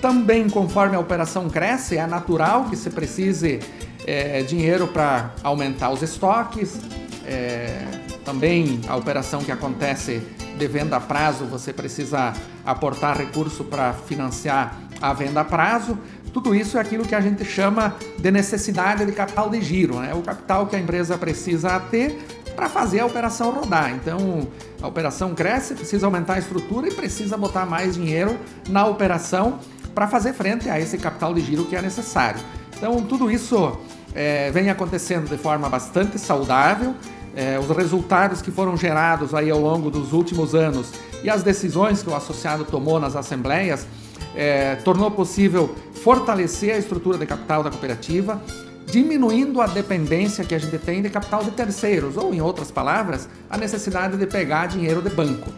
Também, 0.00 0.48
conforme 0.48 0.96
a 0.96 1.00
operação 1.00 1.48
cresce, 1.48 1.96
é 1.96 2.06
natural 2.06 2.64
que 2.64 2.76
se 2.76 2.88
precise 2.90 3.60
é, 4.06 4.42
dinheiro 4.42 4.88
para 4.88 5.32
aumentar 5.42 5.90
os 5.90 6.02
estoques. 6.02 6.78
É, 7.26 7.84
também 8.24 8.80
a 8.88 8.96
operação 8.96 9.42
que 9.42 9.52
acontece 9.52 10.22
de 10.58 10.66
venda 10.66 10.96
a 10.96 11.00
prazo, 11.00 11.44
você 11.44 11.72
precisa 11.72 12.32
aportar 12.64 13.16
recurso 13.16 13.64
para 13.64 13.92
financiar 13.92 14.78
a 15.00 15.12
venda 15.12 15.40
a 15.40 15.44
prazo. 15.44 15.98
Tudo 16.32 16.54
isso 16.54 16.78
é 16.78 16.80
aquilo 16.80 17.04
que 17.04 17.14
a 17.14 17.20
gente 17.20 17.44
chama 17.44 17.94
de 18.18 18.30
necessidade 18.30 19.04
de 19.04 19.12
capital 19.12 19.50
de 19.50 19.60
giro, 19.60 19.98
né? 20.00 20.14
o 20.14 20.22
capital 20.22 20.66
que 20.66 20.76
a 20.76 20.78
empresa 20.78 21.18
precisa 21.18 21.78
ter 21.80 22.18
para 22.54 22.68
fazer 22.68 23.00
a 23.00 23.06
operação 23.06 23.50
rodar. 23.50 23.90
Então, 23.92 24.46
a 24.80 24.86
operação 24.86 25.34
cresce, 25.34 25.74
precisa 25.74 26.06
aumentar 26.06 26.34
a 26.34 26.38
estrutura 26.38 26.88
e 26.88 26.92
precisa 26.92 27.36
botar 27.36 27.66
mais 27.66 27.94
dinheiro 27.94 28.38
na 28.68 28.86
operação 28.86 29.58
para 29.94 30.06
fazer 30.08 30.32
frente 30.32 30.68
a 30.68 30.78
esse 30.78 30.98
capital 30.98 31.34
de 31.34 31.40
giro 31.40 31.64
que 31.64 31.76
é 31.76 31.82
necessário. 31.82 32.40
Então, 32.76 33.02
tudo 33.02 33.30
isso 33.30 33.78
é, 34.14 34.50
vem 34.50 34.70
acontecendo 34.70 35.28
de 35.28 35.36
forma 35.36 35.68
bastante 35.68 36.18
saudável. 36.18 36.94
É, 37.34 37.58
os 37.58 37.68
resultados 37.76 38.42
que 38.42 38.50
foram 38.50 38.76
gerados 38.76 39.34
aí 39.34 39.50
ao 39.50 39.60
longo 39.60 39.88
dos 39.88 40.12
últimos 40.12 40.52
anos 40.54 40.90
e 41.22 41.30
as 41.30 41.44
decisões 41.44 42.02
que 42.02 42.10
o 42.10 42.14
associado 42.14 42.64
tomou 42.64 42.98
nas 42.98 43.14
assembleias 43.14 43.86
é, 44.34 44.74
tornou 44.76 45.10
possível 45.10 45.74
fortalecer 46.02 46.74
a 46.74 46.78
estrutura 46.78 47.18
de 47.18 47.26
capital 47.26 47.62
da 47.62 47.70
cooperativa, 47.70 48.42
diminuindo 48.86 49.60
a 49.60 49.66
dependência 49.66 50.44
que 50.44 50.54
a 50.54 50.58
gente 50.58 50.76
tem 50.78 51.02
de 51.02 51.10
capital 51.10 51.44
de 51.44 51.50
terceiros, 51.52 52.16
ou 52.16 52.34
em 52.34 52.40
outras 52.40 52.70
palavras, 52.70 53.28
a 53.48 53.56
necessidade 53.56 54.16
de 54.16 54.26
pegar 54.26 54.66
dinheiro 54.66 55.00
de 55.00 55.10
banco. 55.10 55.50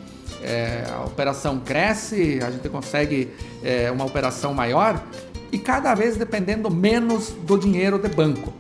É, 0.43 0.85
a 0.91 1.05
operação 1.05 1.61
cresce, 1.61 2.41
a 2.43 2.51
gente 2.51 2.69
consegue 2.69 3.31
é, 3.63 3.91
uma 3.91 4.05
operação 4.05 4.53
maior 4.53 5.03
e 5.53 5.59
cada 5.59 5.95
vez 5.95 6.17
dependendo 6.17 6.71
menos 6.71 7.29
do 7.31 7.59
dinheiro 7.59 7.99
de 7.99 8.09
banco. 8.09 8.53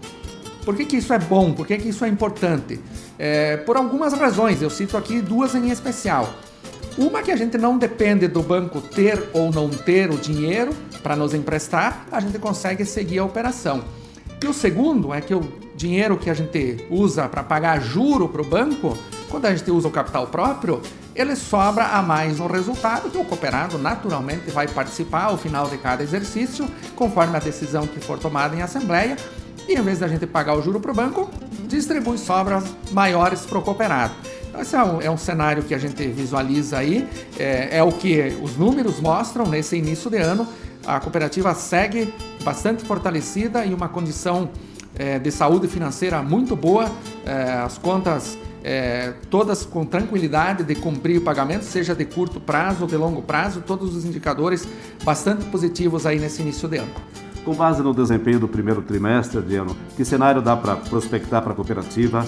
Por 0.65 0.77
que, 0.77 0.85
que 0.85 0.97
isso 0.97 1.13
é 1.13 1.19
bom? 1.19 1.53
Por 1.53 1.67
que, 1.67 1.77
que 1.77 1.89
isso 1.89 2.05
é 2.05 2.09
importante? 2.09 2.79
É, 3.19 3.57
por 3.57 3.77
algumas 3.77 4.13
razões, 4.13 4.63
eu 4.63 4.71
cito 4.71 4.97
aqui 4.97 5.21
duas 5.21 5.55
em 5.55 5.71
especial. 5.71 6.33
Uma 6.97 7.23
que 7.23 7.33
a 7.33 7.37
gente 7.37 7.57
não 7.57 7.79
depende 7.79 8.29
do 8.29 8.43
banco 8.43 8.81
ter 8.81 9.31
ou 9.33 9.51
não 9.51 9.69
ter 9.69 10.11
o 10.11 10.19
dinheiro 10.19 10.73
para 11.03 11.17
nos 11.17 11.33
emprestar, 11.33 12.07
a 12.13 12.21
gente 12.21 12.39
consegue 12.39 12.85
seguir 12.85 13.19
a 13.19 13.25
operação. 13.25 13.83
E 14.43 14.47
o 14.47 14.53
segundo 14.53 15.15
é 15.15 15.21
que 15.21 15.35
o 15.35 15.41
dinheiro 15.75 16.19
que 16.19 16.29
a 16.29 16.35
gente 16.35 16.85
usa 16.91 17.29
para 17.29 17.43
pagar 17.43 17.81
juro 17.81 18.29
para 18.29 18.43
o 18.43 18.45
banco, 18.45 18.97
quando 19.33 19.47
a 19.47 19.55
gente 19.55 19.71
usa 19.71 19.89
o 19.89 19.91
capital 19.91 20.27
próprio, 20.27 20.83
ele 21.15 21.35
sobra 21.35 21.87
a 21.87 22.03
mais 22.03 22.39
no 22.39 22.47
resultado 22.47 23.11
que 23.11 23.17
o 23.17 23.25
cooperado 23.25 23.79
naturalmente 23.79 24.51
vai 24.51 24.69
participar 24.69 25.25
ao 25.25 25.39
final 25.39 25.69
de 25.69 25.79
cada 25.79 26.03
exercício, 26.03 26.69
conforme 26.95 27.35
a 27.35 27.41
decisão 27.41 27.87
que 27.87 27.99
for 27.99 28.19
tomada 28.19 28.55
em 28.55 28.61
assembleia, 28.61 29.17
e 29.67 29.73
em 29.75 29.81
vez 29.81 29.99
da 29.99 30.07
gente 30.07 30.27
pagar 30.27 30.55
o 30.55 30.61
juro 30.61 30.79
para 30.79 30.93
o 30.93 30.95
banco, 30.95 31.31
distribui 31.67 32.19
sobras 32.19 32.65
maiores 32.91 33.47
para 33.47 33.59
o 33.59 33.63
cooperado. 33.63 34.13
Esse 34.61 34.77
é 34.77 34.85
um, 34.85 35.01
é 35.01 35.11
um, 35.11 35.17
cenário 35.17 35.63
que 35.63 35.75
a 35.75 35.79
gente 35.79 36.07
visualiza 36.09 36.77
aí, 36.77 37.09
é, 37.39 37.79
é, 37.79 37.83
o 37.83 37.91
que 37.91 38.37
os 38.43 38.59
números 38.59 39.01
mostram 39.01 39.47
nesse 39.47 39.77
início 39.77 40.11
de 40.11 40.19
ano. 40.19 40.47
A 40.85 41.01
cooperativa 41.01 41.55
segue 41.55 42.13
bastante 42.45 42.85
fortalecida 42.85 43.65
e 43.65 43.73
uma 43.73 43.89
condição 43.89 44.51
é, 44.95 45.19
de 45.19 45.31
saúde 45.31 45.69
financeira 45.69 46.21
muito 46.23 46.55
boa. 46.55 46.91
É, 47.25 47.63
as 47.65 47.79
contas 47.79 48.37
é, 48.65 49.13
todas 49.31 49.65
com 49.65 49.85
tranquilidade 49.85 50.65
de 50.65 50.75
cumprir 50.75 51.19
o 51.19 51.21
pagamento, 51.21 51.65
seja 51.65 51.95
de 51.95 52.05
curto 52.05 52.41
prazo 52.41 52.83
ou 52.83 52.89
de 52.89 52.97
longo 52.97 53.23
prazo, 53.23 53.61
todos 53.61 53.95
os 53.95 54.05
indicadores 54.05 54.67
bastante 55.05 55.45
positivos 55.47 56.07
aí 56.07 56.19
nesse 56.19 56.43
início 56.43 56.69
de 56.69 56.79
ano. 56.79 56.93
Com 57.45 57.55
base 57.55 57.83
no 57.83 57.93
desempenho 57.93 58.39
do 58.39 58.47
primeiro 58.47 58.83
trimestre 58.83 59.43
de 59.43 59.57
ano, 59.57 59.77
que 59.97 60.05
cenário 60.05 60.41
dá 60.41 60.57
para 60.57 60.77
prospectar 60.77 61.43
para 61.43 61.53
a 61.53 61.57
cooperativa 61.57 62.25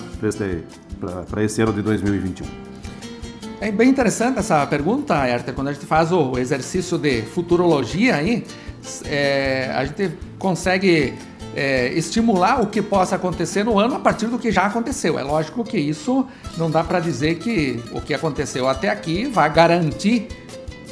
para 1.30 1.44
esse 1.44 1.62
ano 1.62 1.72
de 1.72 1.82
2021? 1.82 2.46
É 3.60 3.70
bem 3.70 3.88
interessante 3.88 4.40
essa 4.40 4.66
pergunta, 4.66 5.14
Herter. 5.26 5.54
Quando 5.54 5.68
a 5.68 5.72
gente 5.72 5.86
faz 5.86 6.10
o 6.10 6.36
exercício 6.36 6.98
de 6.98 7.22
futurologia 7.22 8.16
aí, 8.16 8.44
é, 9.04 9.72
a 9.74 9.84
gente 9.84 10.10
consegue 10.38 11.14
é, 11.54 11.92
estimular 11.92 12.61
o 12.61 12.66
que 12.66 12.82
possa 12.82 13.16
acontecer 13.16 13.64
no 13.64 13.78
ano 13.78 13.94
a 13.96 13.99
partir 13.99 14.26
do 14.26 14.38
que 14.38 14.50
já 14.50 14.66
aconteceu. 14.66 15.18
É 15.18 15.23
lógico 15.23 15.64
que 15.64 15.78
isso 15.78 16.26
não 16.56 16.70
dá 16.70 16.82
para 16.82 17.00
dizer 17.00 17.37
que 17.37 17.82
o 17.92 18.00
que 18.00 18.14
aconteceu 18.14 18.68
até 18.68 18.88
aqui 18.88 19.26
vai 19.26 19.52
garantir 19.52 20.28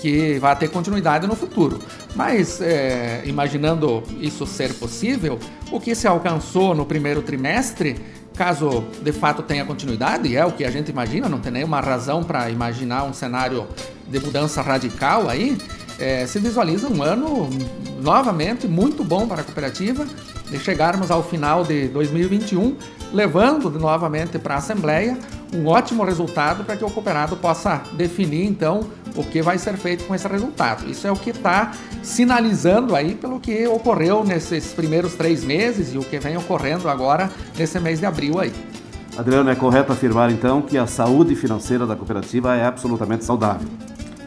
que 0.02 0.36
vai 0.40 0.56
ter 0.56 0.68
continuidade 0.68 1.28
no 1.28 1.36
futuro. 1.36 1.78
Mas, 2.16 2.60
é, 2.60 3.22
imaginando 3.24 4.02
isso 4.20 4.44
ser 4.46 4.74
possível, 4.74 5.38
o 5.70 5.78
que 5.78 5.94
se 5.94 6.08
alcançou 6.08 6.74
no 6.74 6.84
primeiro 6.84 7.22
trimestre, 7.22 7.96
caso 8.34 8.84
de 9.00 9.12
fato 9.12 9.44
tenha 9.44 9.64
continuidade, 9.64 10.36
é 10.36 10.44
o 10.44 10.50
que 10.50 10.64
a 10.64 10.70
gente 10.72 10.90
imagina, 10.90 11.28
não 11.28 11.38
tem 11.38 11.52
nenhuma 11.52 11.80
razão 11.80 12.24
para 12.24 12.50
imaginar 12.50 13.04
um 13.04 13.12
cenário 13.12 13.68
de 14.08 14.18
mudança 14.18 14.60
radical 14.60 15.28
aí, 15.28 15.56
é, 16.00 16.26
se 16.26 16.40
visualiza 16.40 16.88
um 16.88 17.00
ano 17.00 17.48
novamente 18.00 18.66
muito 18.66 19.04
bom 19.04 19.28
para 19.28 19.42
a 19.42 19.44
cooperativa, 19.44 20.04
de 20.52 20.60
chegarmos 20.60 21.10
ao 21.10 21.22
final 21.22 21.64
de 21.64 21.88
2021 21.88 22.76
levando 23.12 23.70
novamente 23.70 24.38
para 24.38 24.54
a 24.54 24.58
Assembleia 24.58 25.18
um 25.54 25.66
ótimo 25.66 26.04
resultado 26.04 26.64
para 26.64 26.76
que 26.76 26.84
o 26.84 26.90
cooperado 26.90 27.36
possa 27.36 27.82
definir 27.92 28.46
então 28.46 28.86
o 29.14 29.22
que 29.22 29.42
vai 29.42 29.58
ser 29.58 29.76
feito 29.76 30.04
com 30.04 30.14
esse 30.14 30.26
resultado. 30.26 30.88
Isso 30.88 31.06
é 31.06 31.12
o 31.12 31.16
que 31.16 31.30
está 31.30 31.72
sinalizando 32.02 32.96
aí 32.96 33.14
pelo 33.14 33.38
que 33.38 33.66
ocorreu 33.66 34.24
nesses 34.24 34.72
primeiros 34.72 35.14
três 35.14 35.44
meses 35.44 35.92
e 35.92 35.98
o 35.98 36.02
que 36.02 36.18
vem 36.18 36.36
ocorrendo 36.36 36.88
agora 36.88 37.30
nesse 37.56 37.78
mês 37.78 37.98
de 37.98 38.06
abril 38.06 38.38
aí. 38.38 38.52
Adriano, 39.16 39.50
é 39.50 39.54
correto 39.54 39.92
afirmar 39.92 40.30
então 40.30 40.62
que 40.62 40.78
a 40.78 40.86
saúde 40.86 41.36
financeira 41.36 41.86
da 41.86 41.94
cooperativa 41.94 42.56
é 42.56 42.64
absolutamente 42.64 43.26
saudável? 43.26 43.68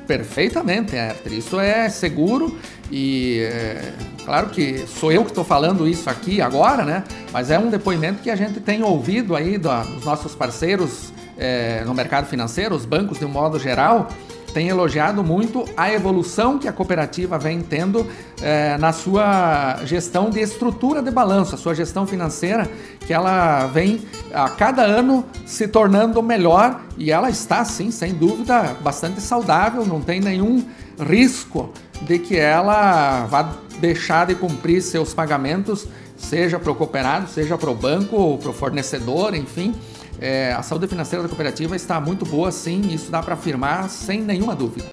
Perfeitamente, 0.07 0.95
Herter. 0.95 1.33
Isso 1.33 1.59
é 1.59 1.89
seguro 1.89 2.57
e 2.91 3.39
é, 3.41 3.93
claro 4.23 4.49
que 4.49 4.85
sou 4.87 5.11
eu 5.11 5.23
que 5.23 5.31
estou 5.31 5.43
falando 5.43 5.87
isso 5.87 6.09
aqui 6.09 6.41
agora, 6.41 6.83
né? 6.83 7.03
Mas 7.31 7.49
é 7.49 7.57
um 7.57 7.69
depoimento 7.69 8.21
que 8.21 8.29
a 8.29 8.35
gente 8.35 8.59
tem 8.59 8.83
ouvido 8.83 9.35
aí 9.35 9.57
dos 9.57 10.05
nossos 10.05 10.35
parceiros 10.35 11.11
é, 11.37 11.83
no 11.85 11.93
mercado 11.93 12.27
financeiro, 12.27 12.75
os 12.75 12.85
bancos 12.85 13.19
de 13.19 13.25
um 13.25 13.29
modo 13.29 13.59
geral, 13.59 14.09
tem 14.55 14.69
elogiado 14.69 15.21
muito 15.21 15.65
a 15.75 15.91
evolução 15.91 16.57
que 16.57 16.65
a 16.65 16.71
cooperativa 16.71 17.37
vem 17.37 17.59
tendo 17.59 18.07
é, 18.41 18.77
na 18.77 18.93
sua 18.93 19.81
gestão 19.83 20.29
de 20.29 20.39
estrutura 20.39 21.01
de 21.01 21.11
balanço, 21.11 21.55
a 21.55 21.57
sua 21.57 21.75
gestão 21.75 22.07
financeira, 22.07 22.65
que 23.01 23.11
ela 23.11 23.67
vem 23.67 24.01
a 24.33 24.47
cada 24.47 24.81
ano 24.81 25.25
se 25.45 25.67
tornando 25.67 26.23
melhor 26.23 26.79
e 26.97 27.11
ela 27.11 27.29
está, 27.29 27.65
sim, 27.65 27.91
sem 27.91 28.13
dúvida, 28.13 28.77
bastante 28.79 29.19
saudável, 29.19 29.85
não 29.85 29.99
tem 29.99 30.21
nenhum 30.21 30.63
risco 31.05 31.69
de 32.03 32.17
que 32.17 32.37
ela 32.37 33.25
vá 33.25 33.57
deixar 33.81 34.25
de 34.25 34.35
cumprir 34.35 34.81
seus 34.81 35.13
pagamentos, 35.13 35.85
seja 36.15 36.57
para 36.57 36.71
o 36.71 36.75
cooperado, 36.75 37.27
seja 37.27 37.57
para 37.57 37.69
o 37.69 37.75
banco 37.75 38.15
ou 38.15 38.37
para 38.37 38.51
o 38.51 38.53
fornecedor, 38.53 39.35
enfim. 39.35 39.75
É, 40.19 40.53
a 40.53 40.63
saúde 40.63 40.87
financeira 40.87 41.23
da 41.23 41.29
cooperativa 41.29 41.75
está 41.75 41.99
muito 41.99 42.25
boa, 42.25 42.51
sim, 42.51 42.81
isso 42.93 43.11
dá 43.11 43.21
para 43.21 43.33
afirmar 43.33 43.89
sem 43.89 44.21
nenhuma 44.21 44.55
dúvida. 44.55 44.85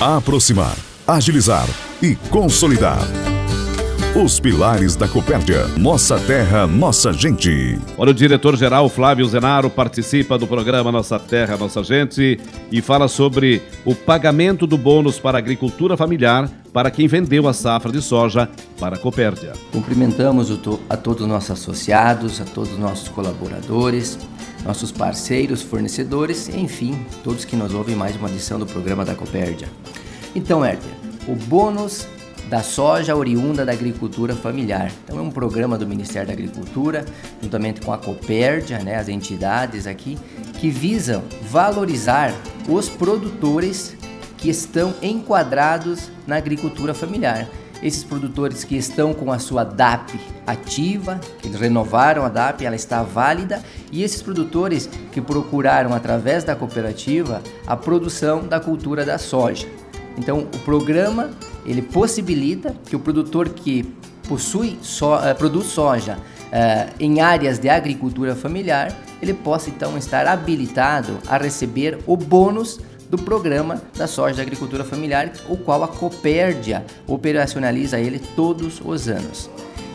Aproximar, 0.00 0.76
agilizar 1.06 1.68
e 2.02 2.16
consolidar. 2.30 3.00
Os 4.14 4.40
pilares 4.40 4.96
da 4.96 5.06
Copérdia. 5.06 5.68
Nossa 5.78 6.18
terra, 6.18 6.66
nossa 6.66 7.12
gente. 7.12 7.78
Olha, 7.96 8.10
o 8.10 8.14
diretor-geral 8.14 8.88
Flávio 8.88 9.24
Zenaro 9.24 9.70
participa 9.70 10.36
do 10.36 10.48
programa 10.48 10.90
Nossa 10.90 11.16
Terra, 11.16 11.56
Nossa 11.56 11.84
Gente 11.84 12.40
e 12.72 12.82
fala 12.82 13.06
sobre 13.06 13.62
o 13.84 13.94
pagamento 13.94 14.66
do 14.66 14.76
bônus 14.76 15.20
para 15.20 15.38
a 15.38 15.40
agricultura 15.40 15.96
familiar 15.96 16.50
para 16.72 16.90
quem 16.90 17.06
vendeu 17.06 17.46
a 17.46 17.52
safra 17.52 17.92
de 17.92 18.02
soja 18.02 18.50
para 18.80 18.96
a 18.96 18.98
Copérdia. 18.98 19.52
Cumprimentamos 19.70 20.50
a 20.88 20.96
todos 20.96 21.22
os 21.22 21.28
nossos 21.28 21.52
associados, 21.52 22.40
a 22.40 22.44
todos 22.44 22.72
os 22.72 22.78
nossos 22.80 23.08
colaboradores, 23.10 24.18
nossos 24.64 24.90
parceiros, 24.90 25.62
fornecedores, 25.62 26.48
enfim, 26.48 27.06
todos 27.22 27.44
que 27.44 27.54
nos 27.54 27.72
ouvem 27.72 27.94
mais 27.94 28.16
uma 28.16 28.28
edição 28.28 28.58
do 28.58 28.66
programa 28.66 29.04
da 29.04 29.14
Copérdia. 29.14 29.68
Então, 30.34 30.64
Herder, 30.64 30.94
o 31.28 31.36
bônus 31.36 32.08
da 32.50 32.64
soja 32.64 33.14
oriunda 33.14 33.64
da 33.64 33.72
agricultura 33.72 34.34
familiar. 34.34 34.90
Então 35.04 35.16
é 35.18 35.22
um 35.22 35.30
programa 35.30 35.78
do 35.78 35.86
Ministério 35.86 36.26
da 36.26 36.32
Agricultura, 36.32 37.04
juntamente 37.40 37.80
com 37.80 37.92
a 37.92 37.98
Copérdia, 37.98 38.80
né, 38.80 38.96
as 38.96 39.08
entidades 39.08 39.86
aqui, 39.86 40.18
que 40.58 40.68
visam 40.68 41.22
valorizar 41.48 42.34
os 42.68 42.88
produtores 42.88 43.96
que 44.36 44.50
estão 44.50 44.92
enquadrados 45.00 46.10
na 46.26 46.36
agricultura 46.36 46.92
familiar. 46.92 47.48
esses 47.82 48.04
produtores 48.04 48.64
que 48.64 48.76
estão 48.76 49.14
com 49.14 49.32
a 49.32 49.38
sua 49.38 49.64
DAP 49.64 50.20
ativa, 50.46 51.20
que 51.40 51.48
eles 51.48 51.58
renovaram 51.58 52.24
a 52.24 52.28
DAP, 52.28 52.64
ela 52.64 52.76
está 52.76 53.02
válida, 53.02 53.62
e 53.90 54.02
esses 54.02 54.20
produtores 54.20 54.88
que 55.10 55.20
procuraram 55.20 55.94
através 55.94 56.44
da 56.44 56.54
cooperativa 56.54 57.42
a 57.66 57.76
produção 57.76 58.46
da 58.46 58.60
cultura 58.60 59.04
da 59.04 59.18
soja. 59.18 59.66
Então, 60.18 60.40
o 60.40 60.58
programa 60.58 61.30
ele 61.64 61.82
possibilita 61.82 62.74
que 62.86 62.96
o 62.96 62.98
produtor 62.98 63.48
que 63.50 63.94
possui 64.28 64.78
so, 64.82 65.14
uh, 65.14 65.34
produz 65.36 65.66
soja 65.66 66.16
uh, 66.16 66.94
em 66.98 67.20
áreas 67.20 67.58
de 67.58 67.68
agricultura 67.68 68.34
familiar, 68.34 68.96
ele 69.20 69.34
possa 69.34 69.70
então 69.70 69.96
estar 69.98 70.26
habilitado 70.26 71.18
a 71.26 71.36
receber 71.36 71.98
o 72.06 72.16
bônus 72.16 72.80
do 73.10 73.18
programa 73.18 73.82
da 73.96 74.06
soja 74.06 74.36
da 74.36 74.42
agricultura 74.42 74.84
familiar, 74.84 75.32
o 75.48 75.56
qual 75.56 75.82
a 75.82 75.88
Copérdia 75.88 76.84
operacionaliza 77.08 77.98
ele 77.98 78.20
todos 78.36 78.80
os 78.84 79.08
anos. 79.08 79.50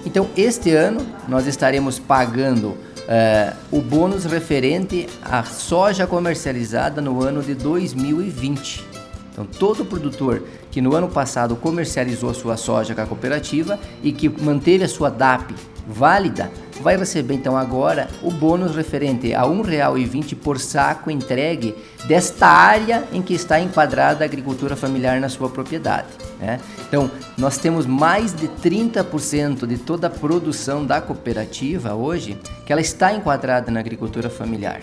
Então, 0.06 0.28
este 0.36 0.72
ano 0.72 1.06
nós 1.28 1.48
estaremos 1.48 1.98
pagando 1.98 2.68
uh, 2.68 3.56
o 3.72 3.82
bônus 3.82 4.26
referente 4.26 5.08
à 5.24 5.44
soja 5.44 6.06
comercializada 6.06 7.02
no 7.02 7.24
ano 7.24 7.42
de 7.42 7.56
2020. 7.56 8.86
Então, 9.32 9.46
todo 9.46 9.86
produtor 9.86 10.44
que 10.76 10.82
no 10.82 10.94
ano 10.94 11.08
passado 11.08 11.56
comercializou 11.56 12.34
sua 12.34 12.58
soja 12.58 12.94
com 12.94 13.00
a 13.00 13.06
cooperativa 13.06 13.80
e 14.04 14.12
que 14.12 14.28
manteve 14.28 14.84
a 14.84 14.90
sua 14.90 15.10
DAP 15.10 15.56
válida, 15.88 16.52
vai 16.82 16.98
receber 16.98 17.34
então 17.34 17.56
agora 17.56 18.10
o 18.22 18.30
bônus 18.30 18.76
referente 18.76 19.34
a 19.34 19.44
R$ 19.44 19.52
1,20 19.52 20.36
por 20.36 20.60
saco 20.60 21.10
entregue 21.10 21.74
desta 22.10 22.48
área 22.48 23.06
em 23.14 23.22
que 23.22 23.34
está 23.34 23.58
enquadrada 23.58 24.26
a 24.26 24.28
agricultura 24.28 24.76
familiar 24.76 25.18
na 25.22 25.30
sua 25.30 25.50
propriedade. 25.50 26.10
Né? 26.42 26.60
Então, 26.90 27.10
nós 27.38 27.58
temos 27.58 27.86
mais 27.86 28.36
de 28.36 28.50
30% 28.50 29.66
de 29.66 29.78
toda 29.78 30.08
a 30.08 30.10
produção 30.10 30.86
da 30.86 31.00
cooperativa 31.00 31.94
hoje 31.94 32.38
que 32.66 32.74
ela 32.74 32.82
está 32.82 33.14
enquadrada 33.14 33.72
na 33.72 33.80
agricultura 33.80 34.30
familiar. 34.30 34.82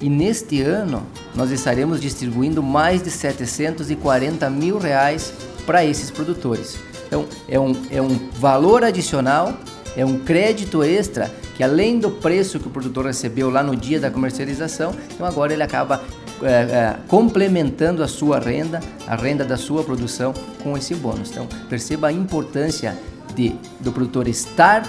E 0.00 0.08
neste 0.08 0.60
ano 0.60 1.02
nós 1.34 1.50
estaremos 1.50 2.00
distribuindo 2.00 2.62
mais 2.62 3.02
de 3.02 3.10
740 3.10 4.48
mil 4.50 4.78
reais 4.78 5.32
para 5.66 5.84
esses 5.84 6.10
produtores. 6.10 6.78
Então 7.06 7.26
é 7.48 7.58
um, 7.58 7.72
é 7.90 8.02
um 8.02 8.30
valor 8.38 8.84
adicional 8.84 9.54
é 9.96 10.04
um 10.04 10.18
crédito 10.18 10.82
extra 10.82 11.30
que 11.56 11.62
além 11.62 11.98
do 11.98 12.10
preço 12.10 12.58
que 12.58 12.66
o 12.66 12.70
produtor 12.70 13.06
recebeu 13.06 13.48
lá 13.48 13.62
no 13.62 13.76
dia 13.76 14.00
da 14.00 14.10
comercialização, 14.10 14.94
então 15.12 15.24
agora 15.24 15.52
ele 15.52 15.62
acaba 15.62 16.02
é, 16.42 16.48
é, 16.48 16.96
complementando 17.06 18.02
a 18.02 18.08
sua 18.08 18.40
renda, 18.40 18.80
a 19.06 19.14
renda 19.14 19.44
da 19.44 19.56
sua 19.56 19.84
produção 19.84 20.34
com 20.62 20.76
esse 20.76 20.94
bônus. 20.96 21.30
Então 21.30 21.46
perceba 21.68 22.08
a 22.08 22.12
importância 22.12 22.98
de, 23.36 23.54
do 23.78 23.92
produtor 23.92 24.26
estar 24.26 24.82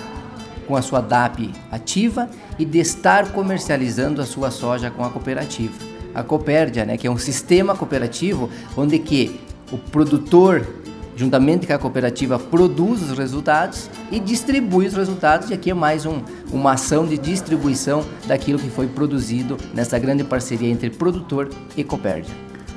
com 0.68 0.76
a 0.76 0.82
sua 0.82 1.02
DAP 1.02 1.52
ativa 1.72 2.28
e 2.58 2.66
de 2.66 2.80
estar 2.80 3.32
comercializando 3.32 4.22
a 4.22 4.26
sua 4.26 4.52
soja 4.52 4.90
com 4.90 5.04
a 5.04 5.10
cooperativa. 5.10 5.74
A 6.14 6.24
Copérdia, 6.24 6.86
né, 6.86 6.98
que 6.98 7.08
é 7.08 7.12
um 7.12 7.18
sistema 7.18 7.76
cooperativo 7.76 8.50
onde 8.78 8.98
que 9.00 9.40
o 9.72 9.78
produtor 9.78 10.66
juntamente 11.16 11.66
com 11.66 11.74
a 11.74 11.80
cooperativa, 11.80 12.38
produz 12.38 13.02
os 13.02 13.18
resultados 13.18 13.90
e 14.12 14.20
distribui 14.20 14.88
os 14.88 14.94
resultados. 14.94 15.50
E 15.50 15.54
aqui 15.54 15.72
é 15.72 15.74
mais 15.74 16.06
um, 16.06 16.22
uma 16.52 16.74
ação 16.74 17.06
de 17.06 17.18
distribuição 17.18 18.04
daquilo 18.28 18.60
que 18.60 18.70
foi 18.70 18.88
produzido 18.88 19.58
nessa 19.74 19.98
grande 19.98 20.24
parceria 20.24 20.70
entre 20.70 20.90
produtor 20.90 21.50
e 21.76 21.84
Copérdia. 21.84 22.34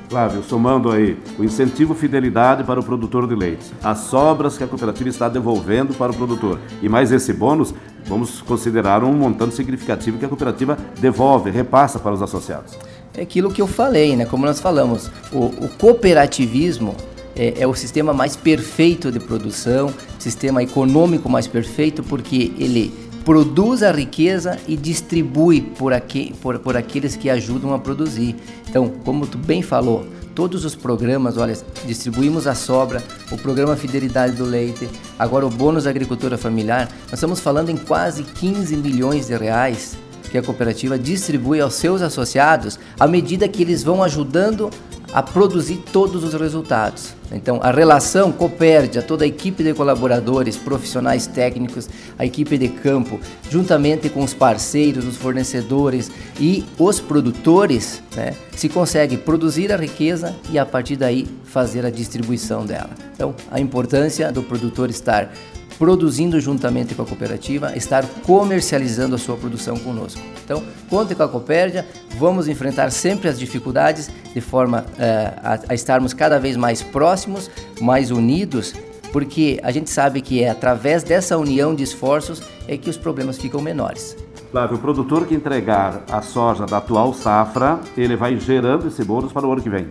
Flávio, 0.09 0.43
somando 0.43 0.91
aí 0.91 1.19
o 1.39 1.45
incentivo 1.45 1.95
fidelidade 1.95 2.65
para 2.65 2.81
o 2.81 2.83
produtor 2.83 3.29
de 3.29 3.35
leite, 3.35 3.71
as 3.83 3.99
sobras 3.99 4.57
que 4.57 4.65
a 4.65 4.67
cooperativa 4.67 5.11
está 5.11 5.29
devolvendo 5.29 5.93
para 5.93 6.11
o 6.11 6.15
produtor 6.15 6.59
e 6.81 6.89
mais 6.89 7.13
esse 7.13 7.31
bônus, 7.31 7.75
vamos 8.07 8.41
considerar 8.41 9.05
um 9.05 9.13
montante 9.13 9.55
significativo 9.55 10.19
que 10.19 10.25
a 10.25 10.29
cooperativa 10.29 10.77
devolve, 11.01 11.51
repassa 11.51 11.99
para 11.99 12.13
os 12.13 12.23
associados. 12.23 12.77
É 13.15 13.23
aquilo 13.23 13.51
que 13.51 13.61
eu 13.61 13.67
falei, 13.67 14.15
né? 14.17 14.25
Como 14.25 14.47
nós 14.47 14.61
falamos, 14.61 15.11
o, 15.33 15.47
o 15.47 15.69
cooperativismo 15.79 16.95
é, 17.39 17.63
é, 17.63 17.67
o 17.67 17.75
sistema 17.75 18.13
mais 18.13 18.37
perfeito 18.37 19.13
de 19.13 19.21
produção, 19.21 19.93
sistema 20.19 20.63
econômico 20.63 21.29
mais 21.29 21.47
perfeito, 21.47 22.03
porque 22.03 22.53
ele 22.59 22.93
produz 23.25 23.83
a 23.83 23.93
riqueza 23.93 24.59
e 24.67 24.77
distribui 24.77 25.61
por, 25.61 25.93
aqui, 25.93 26.35
por, 26.41 26.59
por 26.59 26.77
aqueles 26.77 27.15
que 27.15 27.31
ajudam 27.31 27.73
a 27.75 27.79
produzir. 27.79 28.35
Então, 28.69 28.89
como 29.05 29.27
tu 29.27 29.39
bem 29.39 29.63
falou, 29.63 30.05
todos 30.39 30.65
os 30.65 30.77
programas, 30.77 31.37
olha, 31.37 31.59
distribuímos 31.85 32.47
a 32.47 32.55
sobra, 32.55 33.03
o 33.33 33.37
programa 33.37 33.75
Fidelidade 33.75 34.37
do 34.37 34.45
Leite, 34.45 34.89
agora 35.19 35.45
o 35.45 35.51
bônus 35.51 35.85
agricultura 35.85 36.39
familiar, 36.39 36.89
nós 37.07 37.15
estamos 37.15 37.41
falando 37.41 37.71
em 37.71 37.77
quase 37.77 38.23
15 38.23 38.77
milhões 38.77 39.27
de 39.27 39.37
reais 39.37 39.99
que 40.31 40.39
a 40.39 40.43
cooperativa 40.43 40.99
distribui 40.99 41.61
aos 41.61 41.75
seus 41.75 42.03
associados 42.03 42.79
à 42.99 43.07
medida 43.07 43.49
que 43.49 43.63
eles 43.63 43.83
vão 43.83 44.03
ajudando 44.03 44.71
a 45.13 45.23
produzir 45.23 45.83
todos 45.91 46.23
os 46.23 46.35
resultados. 46.35 47.15
Então, 47.33 47.61
a 47.63 47.71
relação 47.71 48.31
Copérdia, 48.31 49.03
toda 49.03 49.25
a 49.25 49.27
equipe 49.27 49.63
de 49.63 49.75
colaboradores, 49.75 50.57
profissionais 50.57 51.27
técnicos, 51.27 51.89
a 52.19 52.25
equipe 52.25 52.57
de 52.59 52.69
campo, 52.69 53.19
juntamente 53.51 54.09
com 54.09 54.23
os 54.23 54.35
parceiros, 54.35 55.07
os 55.07 55.17
fornecedores 55.17 56.11
e 56.39 56.65
os 56.79 57.01
produtores, 57.01 58.03
né, 58.15 58.35
se 58.57 58.69
consegue 58.69 59.17
produzir 59.17 59.73
a 59.73 59.77
riqueza 59.77 60.35
e 60.51 60.59
a 60.59 60.67
partir 60.67 60.97
daí 60.97 61.27
fazer 61.45 61.85
a 61.87 61.91
distribuição 61.91 62.65
dela. 62.65 62.91
Então, 63.15 63.35
a 63.51 63.61
importância 63.61 64.31
do 64.31 64.43
produtor 64.43 64.91
estar 64.91 65.33
produzindo 65.79 66.41
juntamente 66.41 66.95
com 66.95 67.03
a 67.03 67.07
cooperativa, 67.07 67.77
estar 67.77 68.05
comercializando 68.27 69.15
a 69.15 69.19
sua 69.19 69.37
produção 69.37 69.77
conosco. 69.77 70.21
Então, 70.45 70.63
conte 70.91 71.15
com 71.15 71.23
a 71.23 71.29
Copérdia, 71.29 71.87
vamos 72.19 72.49
enfrentar 72.49 72.91
sempre 72.91 73.29
as 73.29 73.39
dificuldades 73.39 74.11
de 74.35 74.41
forma 74.41 74.81
uh, 74.81 75.41
a, 75.43 75.61
a 75.69 75.75
estarmos 75.75 76.13
cada 76.13 76.39
vez 76.39 76.57
mais 76.57 76.83
próximos, 76.83 77.51
mais 77.81 78.11
unidos, 78.11 78.75
porque 79.13 79.61
a 79.63 79.71
gente 79.71 79.89
sabe 79.89 80.21
que 80.21 80.43
é 80.43 80.51
através 80.51 81.03
dessa 81.03 81.39
união 81.39 81.75
de 81.75 81.83
esforços 81.83 82.43
é 82.67 82.77
que 82.77 82.91
os 82.91 82.97
problemas 82.97 83.39
ficam 83.39 83.61
menores. 83.61 84.17
Flávio, 84.51 84.77
o 84.77 84.81
produtor 84.81 85.27
que 85.27 85.35
entregar 85.35 86.05
a 86.11 86.23
soja 86.23 86.65
da 86.65 86.79
atual 86.79 87.13
safra, 87.13 87.79
ele 87.97 88.17
vai 88.17 88.39
gerando 88.39 88.89
esse 88.89 89.05
bônus 89.05 89.31
para 89.31 89.47
o 89.47 89.53
ano 89.53 89.63
que 89.63 89.69
vem. 89.69 89.89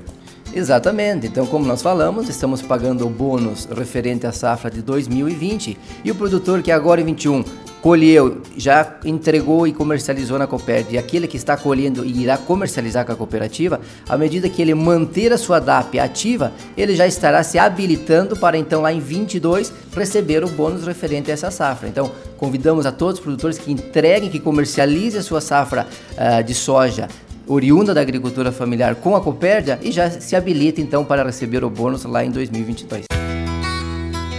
Exatamente. 0.54 1.28
Então, 1.28 1.46
como 1.46 1.66
nós 1.66 1.82
falamos, 1.82 2.30
estamos 2.30 2.62
pagando 2.62 3.06
o 3.06 3.10
bônus 3.10 3.66
referente 3.66 4.26
à 4.26 4.32
safra 4.32 4.72
de 4.72 4.82
2020 4.82 5.78
e 6.04 6.12
o 6.12 6.16
produtor 6.16 6.62
que 6.62 6.72
agora 6.72 7.02
em 7.02 7.06
21 7.06 7.44
colheu, 7.82 8.42
já 8.58 8.98
entregou 9.06 9.68
e 9.68 9.72
comercializou 9.72 10.38
na 10.38 10.48
Copérdia, 10.48 10.96
e 10.96 10.98
aquele 10.98 11.28
que 11.28 11.38
está 11.38 11.56
colhendo 11.56 12.04
e 12.04 12.24
irá 12.24 12.38
comercializar 12.38 13.06
com 13.06 13.12
a 13.12 13.16
cooperativa, 13.16 13.80
à 14.10 14.18
medida 14.18 14.50
que 14.50 14.62
ele 14.62 14.74
manter 14.74 15.32
a 15.32 15.38
sua 15.38 15.60
DAP 15.60 16.00
ativa, 16.00 16.52
ele 16.76 16.96
já 16.96 17.08
estará 17.08 17.44
se 17.44 17.58
habilitando 17.58 18.36
para 18.36 18.58
então 18.58 18.82
lá 18.82 18.92
em 18.92 19.00
22 19.00 19.72
receber 19.96 20.44
o 20.44 20.50
bônus 20.50 20.86
referente 20.86 21.30
a 21.32 21.34
essa 21.34 21.52
safra. 21.52 21.88
Então, 21.88 22.12
convidamos 22.38 22.86
a 22.86 22.92
todos 22.92 23.20
os 23.20 23.24
produtores 23.24 23.58
que 23.58 23.72
entreguem, 23.72 24.30
que 24.30 24.40
comercializem 24.40 25.20
a 25.20 25.24
sua 25.24 25.40
safra 25.40 25.88
uh, 26.14 26.44
de 26.44 26.54
soja 26.54 27.08
oriunda 27.48 27.94
da 27.94 28.02
agricultura 28.02 28.52
familiar 28.52 28.96
com 28.96 29.16
a 29.16 29.22
Copérdia 29.22 29.80
e 29.82 29.92
já 29.92 30.10
se 30.10 30.36
habilita 30.36 30.82
então 30.82 31.06
para 31.06 31.24
receber 31.24 31.64
o 31.64 31.70
bônus 31.70 32.04
lá 32.04 32.24
em 32.24 32.32
2022. 32.32 33.06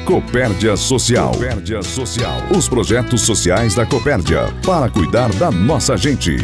Copérdia 0.04 0.76
Social. 0.76 1.32
Copérdia 1.32 1.82
Social. 1.82 2.38
Os 2.56 2.68
projetos 2.68 3.22
sociais 3.22 3.74
da 3.74 3.84
Copérdia 3.84 4.46
para 4.64 4.88
cuidar 4.88 5.30
da 5.34 5.50
nossa 5.50 5.96
gente. 5.96 6.34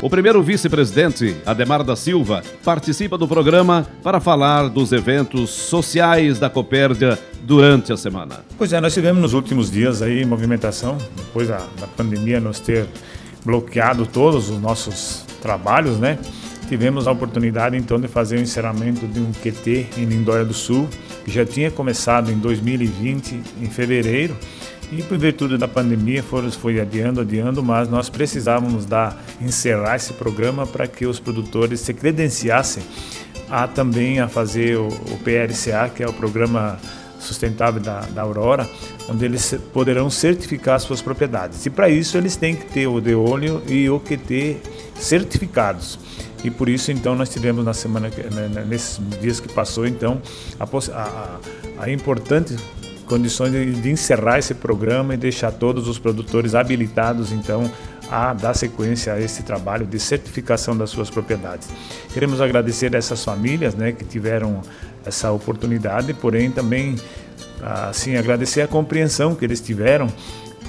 O 0.00 0.10
primeiro 0.10 0.42
vice-presidente, 0.42 1.34
Ademar 1.46 1.82
da 1.82 1.96
Silva, 1.96 2.42
participa 2.62 3.16
do 3.16 3.26
programa 3.26 3.86
para 4.02 4.20
falar 4.20 4.68
dos 4.68 4.92
eventos 4.92 5.50
sociais 5.50 6.38
da 6.38 6.50
Copérdia 6.50 7.18
durante 7.42 7.92
a 7.92 7.96
semana. 7.96 8.44
Pois 8.58 8.72
é, 8.72 8.80
nós 8.80 8.92
tivemos 8.92 9.22
nos 9.22 9.32
últimos 9.32 9.70
dias 9.70 10.02
aí 10.02 10.24
movimentação, 10.24 10.98
depois 11.16 11.48
da, 11.48 11.58
da 11.80 11.86
pandemia 11.86 12.38
nos 12.38 12.60
ter 12.60 12.86
bloqueado 13.44 14.06
todos 14.06 14.50
os 14.50 14.60
nossos 14.60 15.24
trabalhos, 15.44 15.98
né? 15.98 16.18
Tivemos 16.66 17.06
a 17.06 17.12
oportunidade 17.12 17.76
então 17.76 18.00
de 18.00 18.08
fazer 18.08 18.38
o 18.38 18.40
encerramento 18.40 19.06
de 19.06 19.20
um 19.20 19.30
QT 19.30 19.88
em 19.98 20.06
Lindóia 20.06 20.42
do 20.42 20.54
Sul, 20.54 20.88
que 21.22 21.30
já 21.30 21.44
tinha 21.44 21.70
começado 21.70 22.32
em 22.32 22.38
2020, 22.38 23.42
em 23.60 23.66
fevereiro, 23.66 24.34
e 24.90 25.02
por 25.02 25.18
virtude 25.18 25.58
da 25.58 25.68
pandemia 25.68 26.22
foi, 26.22 26.50
foi 26.50 26.80
adiando, 26.80 27.20
adiando, 27.20 27.62
mas 27.62 27.90
nós 27.90 28.08
precisávamos 28.08 28.86
dar, 28.86 29.22
encerrar 29.38 29.96
esse 29.96 30.14
programa 30.14 30.66
para 30.66 30.86
que 30.86 31.04
os 31.04 31.20
produtores 31.20 31.80
se 31.80 31.92
credenciassem 31.92 32.82
a 33.50 33.68
também 33.68 34.20
a 34.20 34.28
fazer 34.28 34.78
o, 34.78 34.88
o 34.88 35.18
PRCA, 35.18 35.90
que 35.94 36.02
é 36.02 36.08
o 36.08 36.12
programa 36.14 36.78
sustentável 37.24 37.80
da, 37.80 38.00
da 38.00 38.22
Aurora, 38.22 38.68
onde 39.08 39.24
eles 39.24 39.54
poderão 39.72 40.08
certificar 40.10 40.78
suas 40.80 41.02
propriedades. 41.02 41.64
E 41.66 41.70
para 41.70 41.88
isso 41.88 42.16
eles 42.16 42.36
têm 42.36 42.54
que 42.54 42.66
ter 42.66 42.86
o 42.86 43.00
de 43.00 43.14
óleo 43.14 43.62
e 43.66 43.88
o 43.88 43.98
QT 44.00 44.58
certificados. 44.96 45.98
E 46.44 46.50
por 46.50 46.68
isso 46.68 46.92
então 46.92 47.14
nós 47.14 47.30
tivemos 47.30 47.64
na 47.64 47.72
semana, 47.72 48.08
né, 48.08 48.48
né, 48.48 48.64
nesses 48.68 49.00
dias 49.20 49.40
que 49.40 49.48
passou 49.52 49.86
então, 49.86 50.20
a, 50.60 50.64
a, 50.92 51.38
a 51.78 51.90
importante 51.90 52.56
condições 53.04 53.52
de, 53.52 53.72
de 53.74 53.90
encerrar 53.90 54.38
esse 54.38 54.54
programa 54.54 55.14
e 55.14 55.16
deixar 55.16 55.52
todos 55.52 55.88
os 55.88 55.98
produtores 55.98 56.54
habilitados, 56.54 57.32
então, 57.32 57.70
a 58.10 58.32
dar 58.32 58.54
sequência 58.54 59.12
a 59.12 59.20
esse 59.20 59.42
trabalho 59.42 59.86
de 59.86 59.98
certificação 59.98 60.76
das 60.76 60.90
suas 60.90 61.10
propriedades. 61.10 61.68
Queremos 62.12 62.40
agradecer 62.40 62.94
a 62.94 62.98
essas 62.98 63.24
famílias 63.24 63.74
né, 63.74 63.92
que 63.92 64.04
tiveram 64.04 64.60
essa 65.04 65.30
oportunidade, 65.32 66.12
porém 66.14 66.50
também 66.50 66.96
assim 67.62 68.16
agradecer 68.16 68.60
a 68.60 68.68
compreensão 68.68 69.34
que 69.34 69.44
eles 69.44 69.60
tiveram 69.60 70.08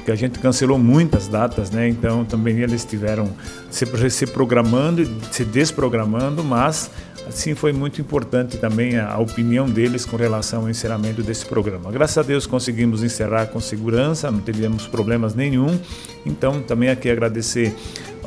porque 0.05 0.11
a 0.11 0.15
gente 0.15 0.37
cancelou 0.37 0.77
muitas 0.77 1.27
datas, 1.27 1.71
né? 1.71 1.89
Então 1.89 2.23
também 2.23 2.59
eles 2.59 2.85
tiveram 2.85 3.27
se, 3.71 3.85
se 4.11 4.27
programando 4.27 5.03
se 5.31 5.43
desprogramando, 5.43 6.43
mas 6.43 6.91
assim 7.27 7.55
foi 7.55 7.73
muito 7.73 7.99
importante 8.01 8.57
também 8.57 8.97
a, 8.97 9.13
a, 9.13 9.19
opinião 9.19 9.69
deles 9.69 10.05
com 10.05 10.15
relação 10.15 10.63
ao 10.63 10.69
encerramento 10.69 11.21
desse 11.23 11.45
programa. 11.45 11.91
Graças 11.91 12.17
a 12.17 12.23
Deus 12.23 12.45
conseguimos 12.45 13.03
encerrar 13.03 13.47
com 13.47 13.59
segurança, 13.59 14.31
não 14.31 14.41
tivemos 14.41 14.87
problemas 14.87 15.35
nenhum. 15.35 15.79
Então 16.25 16.61
também 16.61 16.89
aqui 16.89 17.09
agradecer 17.09 17.75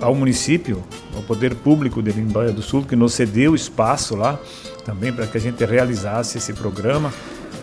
ao 0.00 0.14
município, 0.14 0.82
ao 1.14 1.22
poder 1.22 1.54
público 1.54 2.02
de 2.02 2.12
Lindóia 2.12 2.52
do 2.52 2.62
Sul 2.62 2.84
que 2.84 2.96
nos 2.96 3.14
cedeu 3.14 3.54
espaço 3.54 4.14
lá 4.16 4.38
também 4.88 5.12
para 5.12 5.26
que 5.26 5.36
a 5.36 5.40
gente 5.40 5.62
realizasse 5.66 6.38
esse 6.38 6.54
programa. 6.54 7.12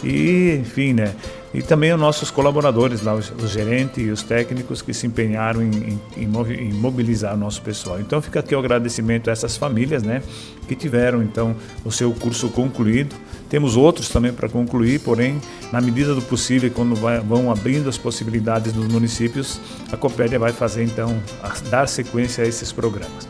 E, 0.03 0.59
enfim, 0.61 0.93
né? 0.93 1.15
E 1.55 1.61
também 1.61 1.93
os 1.93 1.99
nossos 1.99 2.29
colaboradores 2.29 3.01
lá, 3.01 3.13
os, 3.13 3.31
gerentes 3.49 4.05
e 4.05 4.09
os 4.09 4.21
técnicos 4.21 4.81
que 4.81 4.93
se 4.93 5.07
empenharam 5.07 5.63
em, 5.63 5.97
em, 6.17 6.27
em, 6.59 6.73
mobilizar 6.73 7.33
o 7.33 7.37
nosso 7.37 7.61
pessoal. 7.61 7.97
Então 7.97 8.21
fica 8.21 8.41
aqui 8.41 8.53
o 8.53 8.59
agradecimento 8.59 9.29
a 9.29 9.31
essas 9.31 9.55
famílias, 9.55 10.03
né? 10.03 10.21
Que 10.67 10.75
tiveram, 10.75 11.23
então, 11.23 11.55
o 11.85 11.91
seu 11.93 12.11
curso 12.11 12.49
concluído. 12.49 13.15
Temos 13.49 13.77
outros 13.77 14.09
também 14.09 14.33
para 14.33 14.49
concluir, 14.49 14.99
porém, 14.99 15.39
na 15.71 15.79
medida 15.79 16.13
do 16.13 16.21
possível, 16.21 16.69
quando 16.75 16.93
vai, 16.93 17.21
vão 17.21 17.49
abrindo 17.49 17.87
as 17.87 17.97
possibilidades 17.97 18.73
dos 18.73 18.89
municípios, 18.89 19.61
a 19.89 19.95
Copédia 19.95 20.37
vai 20.37 20.51
fazer, 20.51 20.83
então, 20.83 21.17
a, 21.41 21.53
dar 21.69 21.87
sequência 21.87 22.43
a 22.43 22.47
esses 22.47 22.73
programas. 22.73 23.29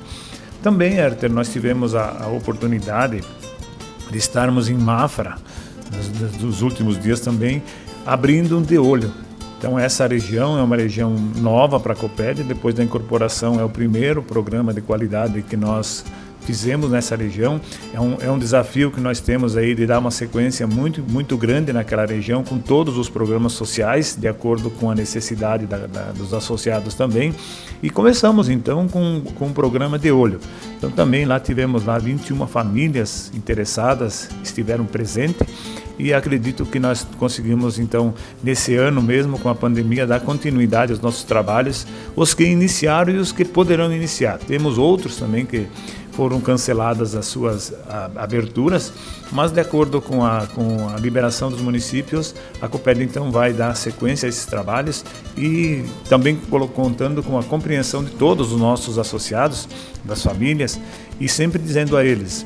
Também, 0.64 0.96
Herter, 0.96 1.32
nós 1.32 1.54
tivemos 1.54 1.94
a, 1.94 2.24
a 2.24 2.28
oportunidade 2.30 3.22
de 4.10 4.18
estarmos 4.18 4.68
em 4.68 4.74
Mafra, 4.74 5.36
dos 6.40 6.62
últimos 6.62 7.00
dias 7.00 7.20
também, 7.20 7.62
abrindo 8.06 8.62
de 8.62 8.78
olho. 8.78 9.12
Então 9.58 9.80
essa 9.80 10.06
região 10.06 10.60
é 10.60 10.62
uma 10.62 10.76
região 10.76 11.16
nova 11.38 11.80
para 11.80 11.94
a 11.94 11.96
Coped, 11.96 12.44
depois 12.44 12.76
da 12.76 12.84
incorporação 12.84 13.60
é 13.60 13.64
o 13.64 13.70
primeiro 13.70 14.22
programa 14.22 14.74
de 14.74 14.82
qualidade 14.82 15.42
que 15.42 15.58
nós 15.58 16.06
fizemos 16.46 16.92
nessa 16.92 17.16
região. 17.16 17.60
É 17.94 18.00
um, 18.00 18.18
é 18.22 18.32
um 18.32 18.38
desafio 18.38 18.92
que 18.92 19.02
nós 19.02 19.20
temos 19.20 19.58
aí 19.58 19.74
de 19.74 19.86
dar 19.86 20.00
uma 20.00 20.12
sequência 20.12 20.68
muito, 20.68 21.02
muito 21.02 21.38
grande 21.38 21.74
naquela 21.74 22.06
região, 22.06 22.44
com 22.44 22.58
todos 22.58 22.98
os 22.98 23.10
programas 23.10 23.54
sociais, 23.54 24.16
de 24.16 24.28
acordo 24.28 24.70
com 24.70 24.92
a 24.92 24.96
necessidade 24.96 25.66
da, 25.66 25.88
da, 25.88 26.12
dos 26.12 26.34
associados 26.34 26.94
também. 26.94 27.34
E 27.82 27.90
começamos 27.90 28.50
então 28.50 28.88
com, 28.88 29.22
com 29.36 29.48
um 29.48 29.54
programa 29.54 29.98
de 29.98 30.12
olho. 30.12 30.40
Então 30.78 30.90
também 30.92 31.26
lá 31.26 31.40
tivemos 31.40 31.84
lá 31.84 31.98
21 31.98 32.46
famílias 32.48 33.32
interessadas, 33.36 34.30
estiveram 34.44 34.86
presentes 34.86 35.48
e 35.98 36.14
acredito 36.14 36.66
que 36.66 36.80
nós 36.80 37.08
conseguimos 37.18 37.80
então 37.80 38.14
nesse 38.44 38.76
ano 38.76 39.02
mesmo 39.02 39.40
com 39.40 39.50
a 39.50 39.56
pandemia 39.56 40.06
dar 40.06 40.20
continuidade 40.20 40.92
aos 40.92 41.02
nossos 41.02 41.24
trabalhos, 41.24 41.88
os 42.16 42.34
que 42.34 42.44
iniciaram 42.44 43.14
e 43.14 43.18
os 43.18 43.32
que 43.32 43.46
poderão 43.46 43.92
iniciar. 43.94 44.38
Temos 44.38 44.78
outros 44.78 45.16
também 45.16 45.46
que 45.46 45.68
foram 46.16 46.40
canceladas 46.40 47.16
as 47.16 47.26
suas 47.26 47.74
aberturas, 48.16 48.94
mas 49.32 49.52
de 49.52 49.60
acordo 49.60 50.02
com 50.02 50.24
a, 50.24 50.48
com 50.48 50.90
a 50.90 51.00
liberação 51.00 51.52
dos 51.52 51.62
municípios, 51.62 52.34
a 52.62 52.68
Coped 52.68 53.04
então 53.04 53.32
vai 53.32 53.52
dar 53.52 53.76
sequência 53.76 54.28
a 54.28 54.30
esses 54.30 54.46
trabalhos 54.46 55.04
e 55.38 55.84
também 56.08 56.38
contando 56.74 57.22
com 57.22 57.38
a 57.38 57.44
compreensão 57.44 58.04
de 58.04 58.12
todos 58.12 58.52
os 58.52 58.60
nossos 58.60 58.98
associados, 58.98 59.68
das 60.04 60.22
famílias, 60.24 60.80
e 61.20 61.28
sempre 61.28 61.62
dizendo 61.62 61.98
a 61.98 62.06
eles, 62.06 62.46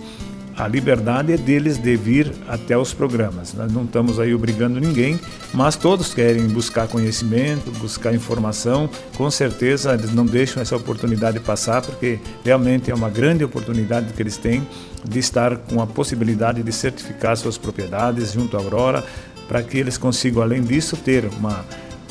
a 0.60 0.68
liberdade 0.68 1.32
é 1.32 1.38
deles 1.38 1.78
de 1.78 1.96
vir 1.96 2.34
até 2.46 2.78
os 2.78 2.94
programas. 2.94 3.54
Nós 3.54 3.72
não 3.72 3.86
estamos 3.86 4.20
aí 4.20 4.34
obrigando 4.34 4.78
ninguém, 4.78 5.18
mas 5.54 5.78
todos 5.78 6.14
querem 6.14 6.46
buscar 6.50 6.86
conhecimento, 6.86 7.72
buscar 7.80 8.14
informação. 8.14 8.90
Com 9.16 9.32
certeza 9.32 9.94
eles 9.94 10.14
não 10.14 10.26
deixam 10.26 10.62
essa 10.62 10.76
oportunidade 10.76 11.40
passar, 11.40 11.82
porque 11.82 12.20
realmente 12.44 12.92
é 12.92 12.94
uma 12.94 13.10
grande 13.10 13.42
oportunidade 13.42 14.12
que 14.12 14.22
eles 14.22 14.36
têm 14.36 14.68
de 15.08 15.18
estar 15.18 15.56
com 15.56 15.82
a 15.82 15.88
possibilidade 15.88 16.62
de 16.62 16.72
certificar 16.74 17.38
suas 17.38 17.58
propriedades 17.58 18.34
junto 18.34 18.58
à 18.58 18.60
Aurora, 18.60 19.06
para 19.48 19.64
que 19.64 19.78
eles 19.78 19.98
consigam, 19.98 20.44
além 20.44 20.62
disso, 20.62 20.98
ter 20.98 21.24
uma 21.40 21.64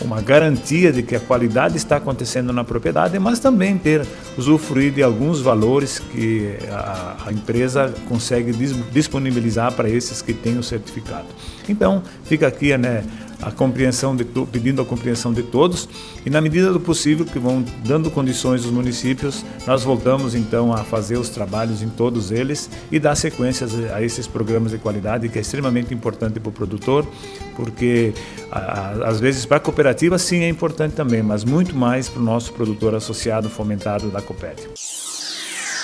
uma 0.04 0.20
garantia 0.20 0.92
de 0.92 1.02
que 1.02 1.16
a 1.16 1.20
qualidade 1.20 1.76
está 1.76 1.96
acontecendo 1.96 2.52
na 2.52 2.62
propriedade, 2.62 3.18
mas 3.18 3.38
também 3.38 3.76
ter 3.76 4.06
usufruir 4.38 4.92
de 4.92 5.02
alguns 5.02 5.40
valores 5.40 5.98
que 5.98 6.56
a, 6.70 7.24
a 7.26 7.32
empresa 7.32 7.92
consegue 8.08 8.52
disponibilizar 8.92 9.72
para 9.72 9.90
esses 9.90 10.22
que 10.22 10.32
têm 10.32 10.56
o 10.56 10.62
certificado. 10.62 11.26
Então, 11.68 12.02
fica 12.24 12.46
aqui 12.46 12.76
né, 12.78 13.02
a 13.40 13.50
compreensão 13.50 14.16
de 14.16 14.24
pedindo 14.50 14.82
a 14.82 14.84
compreensão 14.84 15.32
de 15.32 15.42
todos 15.42 15.88
e 16.26 16.30
na 16.30 16.40
medida 16.40 16.72
do 16.72 16.80
possível 16.80 17.24
que 17.24 17.38
vão 17.38 17.64
dando 17.84 18.10
condições 18.10 18.64
os 18.64 18.70
municípios, 18.70 19.44
nós 19.66 19.84
voltamos 19.84 20.34
então 20.34 20.72
a 20.72 20.78
fazer 20.78 21.16
os 21.16 21.28
trabalhos 21.28 21.80
em 21.80 21.88
todos 21.88 22.32
eles 22.32 22.68
e 22.90 22.98
dar 22.98 23.14
sequências 23.14 23.72
a 23.92 24.02
esses 24.02 24.26
programas 24.26 24.72
de 24.72 24.78
qualidade 24.78 25.28
que 25.28 25.38
é 25.38 25.40
extremamente 25.40 25.94
importante 25.94 26.40
para 26.40 26.48
o 26.48 26.52
produtor, 26.52 27.06
porque 27.54 28.12
às 28.50 29.20
vezes 29.20 29.46
para 29.46 29.58
a 29.58 29.60
cooperativa 29.60 30.18
sim 30.18 30.42
é 30.42 30.48
importante 30.48 30.94
também, 30.94 31.22
mas 31.22 31.44
muito 31.44 31.76
mais 31.76 32.08
para 32.08 32.20
o 32.20 32.24
nosso 32.24 32.52
produtor 32.52 32.94
associado 32.94 33.48
fomentado 33.48 34.08
da 34.08 34.20
Copérdia. 34.28 34.68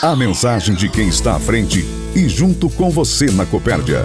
A 0.02 0.14
mensagem 0.14 0.74
de 0.74 0.86
quem 0.86 1.08
está 1.08 1.34
à 1.34 1.40
frente 1.40 1.82
e 2.14 2.28
junto 2.28 2.68
com 2.68 2.90
você 2.90 3.30
na 3.30 3.46
Copérdia. 3.46 4.04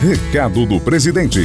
Recado 0.00 0.64
do 0.64 0.78
presidente. 0.78 1.40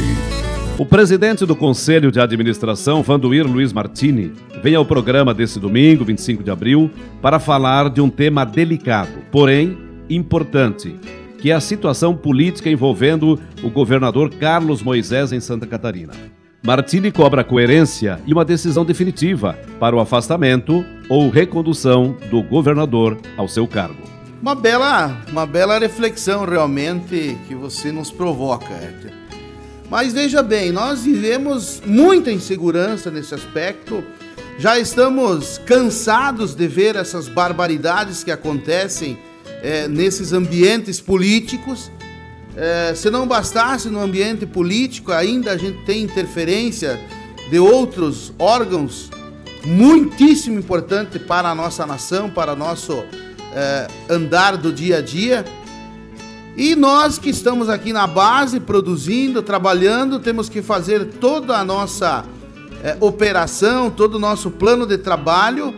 O 0.77 0.85
presidente 0.85 1.47
do 1.47 1.55
Conselho 1.55 2.11
de 2.11 2.19
Administração, 2.19 3.01
Vanduir 3.01 3.47
Luiz 3.47 3.73
Martini, 3.73 4.31
vem 4.61 4.75
ao 4.75 4.85
programa 4.85 5.33
desse 5.33 5.59
domingo, 5.59 6.05
25 6.05 6.43
de 6.43 6.51
abril, 6.51 6.91
para 7.23 7.39
falar 7.39 7.89
de 7.89 7.99
um 7.99 8.09
tema 8.09 8.45
delicado, 8.45 9.23
porém 9.31 9.75
importante, 10.07 10.95
que 11.39 11.49
é 11.49 11.55
a 11.55 11.59
situação 11.59 12.15
política 12.15 12.69
envolvendo 12.69 13.39
o 13.63 13.69
governador 13.71 14.29
Carlos 14.29 14.83
Moisés 14.83 15.31
em 15.31 15.39
Santa 15.39 15.65
Catarina. 15.65 16.13
Martini 16.61 17.09
cobra 17.09 17.43
coerência 17.43 18.19
e 18.25 18.33
uma 18.33 18.43
decisão 18.43 18.83
definitiva 18.83 19.57
para 19.79 19.95
o 19.95 19.99
afastamento 19.99 20.85
ou 21.07 21.29
recondução 21.29 22.17
do 22.29 22.43
governador 22.43 23.17
ao 23.37 23.47
seu 23.47 23.65
cargo. 23.65 24.03
Uma 24.41 24.55
bela, 24.55 25.21
uma 25.29 25.45
bela 25.45 25.79
reflexão 25.79 26.45
realmente 26.45 27.37
que 27.47 27.55
você 27.55 27.91
nos 27.91 28.11
provoca, 28.11 28.73
Héctor. 28.73 29.11
Mas 29.89 30.13
veja 30.13 30.43
bem, 30.43 30.71
nós 30.71 31.03
vivemos 31.03 31.81
muita 31.85 32.31
insegurança 32.31 33.09
nesse 33.09 33.33
aspecto. 33.33 34.03
Já 34.57 34.77
estamos 34.77 35.57
cansados 35.59 36.53
de 36.53 36.67
ver 36.67 36.95
essas 36.95 37.29
barbaridades 37.29 38.23
que 38.23 38.31
acontecem 38.31 39.17
é, 39.63 39.87
nesses 39.87 40.33
ambientes 40.33 40.99
políticos. 40.99 41.89
É, 42.61 42.93
se 42.93 43.09
não 43.09 43.25
bastasse 43.25 43.87
no 43.87 44.01
ambiente 44.01 44.45
político, 44.45 45.13
ainda 45.13 45.51
a 45.51 45.57
gente 45.57 45.81
tem 45.85 46.03
interferência 46.03 46.99
de 47.49 47.57
outros 47.57 48.33
órgãos 48.37 49.09
muitíssimo 49.65 50.59
importante 50.59 51.17
para 51.17 51.49
a 51.49 51.55
nossa 51.55 51.85
nação, 51.85 52.29
para 52.29 52.51
o 52.51 52.55
nosso 52.57 53.01
é, 53.53 53.87
andar 54.09 54.57
do 54.57 54.73
dia 54.73 54.97
a 54.97 55.01
dia. 55.01 55.45
E 56.57 56.75
nós 56.75 57.17
que 57.17 57.29
estamos 57.29 57.69
aqui 57.69 57.93
na 57.93 58.05
base, 58.05 58.59
produzindo, 58.59 59.41
trabalhando, 59.41 60.19
temos 60.19 60.49
que 60.49 60.61
fazer 60.61 61.05
toda 61.05 61.57
a 61.57 61.63
nossa 61.63 62.25
é, 62.83 62.97
operação, 62.99 63.89
todo 63.89 64.15
o 64.15 64.19
nosso 64.19 64.51
plano 64.51 64.85
de 64.85 64.97
trabalho 64.97 65.73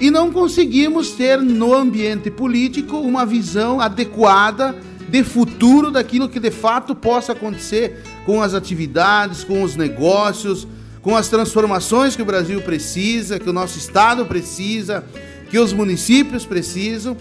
e 0.00 0.10
não 0.10 0.32
conseguimos 0.32 1.10
ter 1.10 1.42
no 1.42 1.74
ambiente 1.74 2.30
político 2.30 2.96
uma 2.96 3.26
visão 3.26 3.82
adequada 3.82 4.74
de 5.08 5.22
futuro 5.22 5.90
daquilo 5.90 6.28
que 6.28 6.40
de 6.40 6.50
fato 6.50 6.94
possa 6.94 7.32
acontecer 7.32 8.02
com 8.24 8.42
as 8.42 8.54
atividades, 8.54 9.44
com 9.44 9.62
os 9.62 9.76
negócios, 9.76 10.66
com 11.02 11.16
as 11.16 11.28
transformações 11.28 12.16
que 12.16 12.22
o 12.22 12.26
Brasil 12.26 12.60
precisa, 12.62 13.38
que 13.38 13.48
o 13.48 13.52
nosso 13.52 13.78
estado 13.78 14.26
precisa, 14.26 15.04
que 15.48 15.58
os 15.58 15.72
municípios 15.72 16.44
precisam 16.44 17.16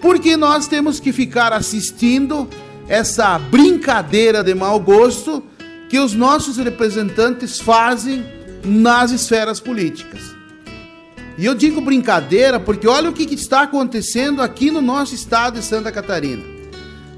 porque 0.00 0.36
nós 0.36 0.66
temos 0.66 0.98
que 0.98 1.12
ficar 1.12 1.52
assistindo 1.52 2.48
essa 2.88 3.38
brincadeira 3.38 4.42
de 4.42 4.54
mau 4.54 4.80
gosto 4.80 5.42
que 5.88 5.98
os 5.98 6.14
nossos 6.14 6.56
representantes 6.56 7.60
fazem 7.60 8.24
nas 8.64 9.10
esferas 9.10 9.60
políticas. 9.60 10.34
E 11.36 11.44
eu 11.44 11.54
digo 11.54 11.80
brincadeira 11.80 12.58
porque 12.58 12.86
olha 12.86 13.10
o 13.10 13.12
que 13.12 13.22
está 13.34 13.62
acontecendo 13.62 14.42
aqui 14.42 14.70
no 14.70 14.80
nosso 14.80 15.14
estado 15.14 15.58
de 15.58 15.64
Santa 15.64 15.92
Catarina. 15.92 16.59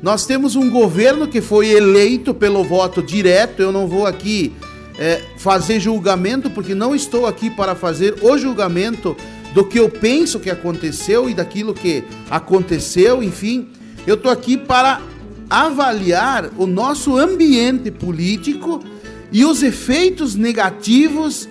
Nós 0.02 0.26
temos 0.26 0.56
um 0.56 0.68
governo 0.68 1.28
que 1.28 1.40
foi 1.40 1.68
eleito 1.68 2.34
pelo 2.34 2.64
voto 2.64 3.00
direto, 3.00 3.62
eu 3.62 3.70
não 3.70 3.86
vou 3.86 4.04
aqui 4.04 4.52
é, 4.98 5.22
fazer 5.36 5.78
julgamento, 5.78 6.50
porque 6.50 6.74
não 6.74 6.92
estou 6.92 7.24
aqui 7.24 7.48
para 7.48 7.76
fazer 7.76 8.16
o 8.20 8.36
julgamento 8.36 9.16
do 9.54 9.64
que 9.64 9.78
eu 9.78 9.88
penso 9.88 10.40
que 10.40 10.50
aconteceu 10.50 11.30
e 11.30 11.34
daquilo 11.34 11.72
que 11.72 12.02
aconteceu, 12.28 13.22
enfim. 13.22 13.68
Eu 14.04 14.16
estou 14.16 14.32
aqui 14.32 14.56
para 14.56 15.00
avaliar 15.48 16.50
o 16.56 16.66
nosso 16.66 17.16
ambiente 17.16 17.90
político 17.92 18.82
e 19.30 19.44
os 19.44 19.62
efeitos 19.62 20.34
negativos 20.34 21.48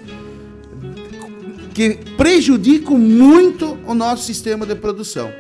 que 1.74 1.98
prejudicam 2.18 2.98
muito 2.98 3.78
o 3.88 3.94
nosso 3.94 4.26
sistema 4.26 4.66
de 4.66 4.76
produção. 4.76 5.32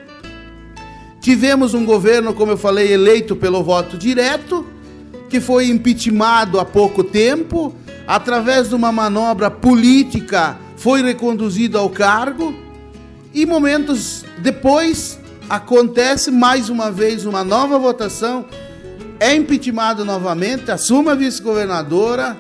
Tivemos 1.21 1.75
um 1.75 1.85
governo, 1.85 2.33
como 2.33 2.53
eu 2.53 2.57
falei, 2.57 2.91
eleito 2.91 3.35
pelo 3.35 3.63
voto 3.63 3.95
direto, 3.95 4.65
que 5.29 5.39
foi 5.39 5.67
impeachmentado 5.67 6.59
há 6.59 6.65
pouco 6.65 7.03
tempo, 7.03 7.75
através 8.07 8.69
de 8.69 8.75
uma 8.75 8.91
manobra 8.91 9.51
política, 9.51 10.57
foi 10.75 11.03
reconduzido 11.03 11.77
ao 11.77 11.91
cargo, 11.91 12.55
e 13.31 13.45
momentos 13.45 14.25
depois 14.39 15.19
acontece 15.47 16.31
mais 16.31 16.69
uma 16.69 16.91
vez 16.91 17.23
uma 17.23 17.43
nova 17.43 17.77
votação, 17.77 18.43
é 19.19 19.35
impeachmentado 19.35 20.03
novamente, 20.03 20.71
assume 20.71 21.11
a 21.11 21.15
vice-governadora 21.15 22.35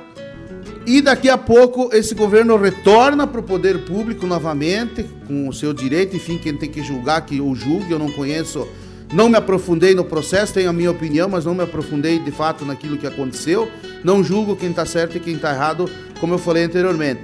e 0.85 0.99
daqui 0.99 1.29
a 1.29 1.37
pouco 1.37 1.89
esse 1.93 2.15
governo 2.15 2.57
retorna 2.57 3.27
para 3.27 3.39
o 3.39 3.43
poder 3.43 3.85
público 3.85 4.25
novamente, 4.25 5.05
com 5.27 5.47
o 5.47 5.53
seu 5.53 5.73
direito, 5.73 6.15
enfim, 6.15 6.37
quem 6.37 6.55
tem 6.55 6.69
que 6.69 6.81
julgar, 6.81 7.25
que 7.25 7.39
o 7.39 7.53
julgue, 7.53 7.91
eu 7.91 7.99
não 7.99 8.11
conheço, 8.11 8.67
não 9.13 9.29
me 9.29 9.37
aprofundei 9.37 9.93
no 9.93 10.03
processo, 10.03 10.53
tenho 10.53 10.69
a 10.69 10.73
minha 10.73 10.89
opinião, 10.89 11.29
mas 11.29 11.45
não 11.45 11.53
me 11.53 11.63
aprofundei 11.63 12.17
de 12.17 12.31
fato 12.31 12.65
naquilo 12.65 12.97
que 12.97 13.05
aconteceu, 13.05 13.69
não 14.03 14.23
julgo 14.23 14.55
quem 14.55 14.71
está 14.71 14.85
certo 14.85 15.17
e 15.17 15.19
quem 15.19 15.35
está 15.35 15.53
errado, 15.53 15.89
como 16.19 16.33
eu 16.33 16.39
falei 16.39 16.63
anteriormente. 16.63 17.21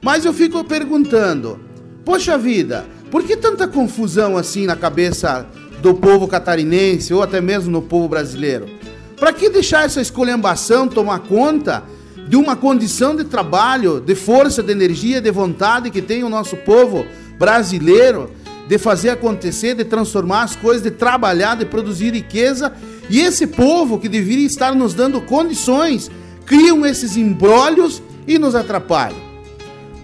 Mas 0.00 0.24
eu 0.24 0.32
fico 0.32 0.62
perguntando, 0.62 1.58
poxa 2.04 2.38
vida, 2.38 2.86
por 3.10 3.24
que 3.24 3.36
tanta 3.36 3.66
confusão 3.66 4.36
assim 4.36 4.66
na 4.66 4.76
cabeça 4.76 5.46
do 5.82 5.94
povo 5.94 6.28
catarinense 6.28 7.12
ou 7.12 7.22
até 7.22 7.40
mesmo 7.40 7.72
no 7.72 7.82
povo 7.82 8.08
brasileiro? 8.08 8.68
Para 9.16 9.32
que 9.32 9.50
deixar 9.50 9.84
essa 9.84 10.00
escolhambação 10.00 10.86
tomar 10.86 11.18
conta 11.20 11.82
de 12.30 12.36
uma 12.36 12.54
condição 12.54 13.16
de 13.16 13.24
trabalho, 13.24 14.00
de 14.00 14.14
força, 14.14 14.62
de 14.62 14.70
energia, 14.70 15.20
de 15.20 15.32
vontade 15.32 15.90
que 15.90 16.00
tem 16.00 16.22
o 16.22 16.28
nosso 16.28 16.56
povo 16.58 17.04
brasileiro 17.36 18.30
de 18.68 18.78
fazer 18.78 19.08
acontecer, 19.08 19.74
de 19.74 19.84
transformar 19.84 20.44
as 20.44 20.54
coisas, 20.54 20.80
de 20.80 20.92
trabalhar, 20.92 21.56
de 21.56 21.64
produzir 21.64 22.14
riqueza, 22.14 22.72
e 23.08 23.18
esse 23.18 23.48
povo 23.48 23.98
que 23.98 24.08
deveria 24.08 24.46
estar 24.46 24.76
nos 24.76 24.94
dando 24.94 25.20
condições, 25.22 26.08
criam 26.46 26.86
esses 26.86 27.16
embrólios 27.16 28.00
e 28.28 28.38
nos 28.38 28.54
atrapalham. 28.54 29.18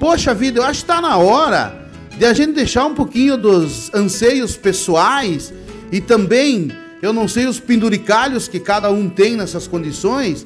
Poxa 0.00 0.34
vida, 0.34 0.58
eu 0.58 0.64
acho 0.64 0.84
que 0.84 0.90
está 0.90 1.00
na 1.00 1.16
hora 1.18 1.88
de 2.18 2.24
a 2.24 2.32
gente 2.32 2.54
deixar 2.54 2.86
um 2.86 2.94
pouquinho 2.94 3.36
dos 3.36 3.88
anseios 3.94 4.56
pessoais 4.56 5.54
e 5.92 6.00
também, 6.00 6.72
eu 7.00 7.12
não 7.12 7.28
sei, 7.28 7.46
os 7.46 7.60
penduricalhos 7.60 8.48
que 8.48 8.58
cada 8.58 8.90
um 8.90 9.08
tem 9.08 9.36
nessas 9.36 9.68
condições 9.68 10.44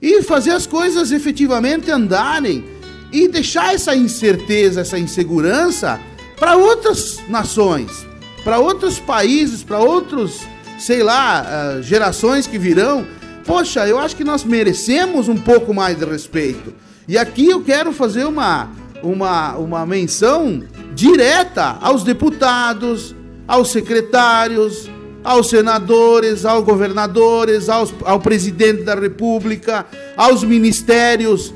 e 0.00 0.22
fazer 0.22 0.52
as 0.52 0.66
coisas 0.66 1.12
efetivamente 1.12 1.90
andarem 1.90 2.64
e 3.12 3.28
deixar 3.28 3.74
essa 3.74 3.94
incerteza, 3.94 4.80
essa 4.80 4.98
insegurança 4.98 6.00
para 6.38 6.56
outras 6.56 7.20
nações, 7.28 8.06
para 8.42 8.58
outros 8.58 8.98
países, 8.98 9.62
para 9.62 9.78
outros, 9.78 10.40
sei 10.78 11.02
lá, 11.02 11.40
ah, 11.40 11.82
gerações 11.82 12.46
que 12.46 12.58
virão. 12.58 13.06
Poxa, 13.44 13.86
eu 13.86 13.98
acho 13.98 14.16
que 14.16 14.24
nós 14.24 14.44
merecemos 14.44 15.28
um 15.28 15.36
pouco 15.36 15.74
mais 15.74 15.98
de 15.98 16.04
respeito. 16.04 16.72
E 17.06 17.18
aqui 17.18 17.46
eu 17.46 17.62
quero 17.62 17.92
fazer 17.92 18.24
uma, 18.24 18.70
uma, 19.02 19.56
uma 19.56 19.84
menção 19.84 20.62
direta 20.94 21.76
aos 21.80 22.04
deputados, 22.04 23.14
aos 23.46 23.70
secretários, 23.70 24.88
aos 25.22 25.48
senadores, 25.48 26.44
aos 26.44 26.64
governadores, 26.64 27.68
aos, 27.68 27.92
ao 28.04 28.20
presidente 28.20 28.82
da 28.82 28.94
República, 28.94 29.86
aos 30.16 30.42
ministérios. 30.42 31.54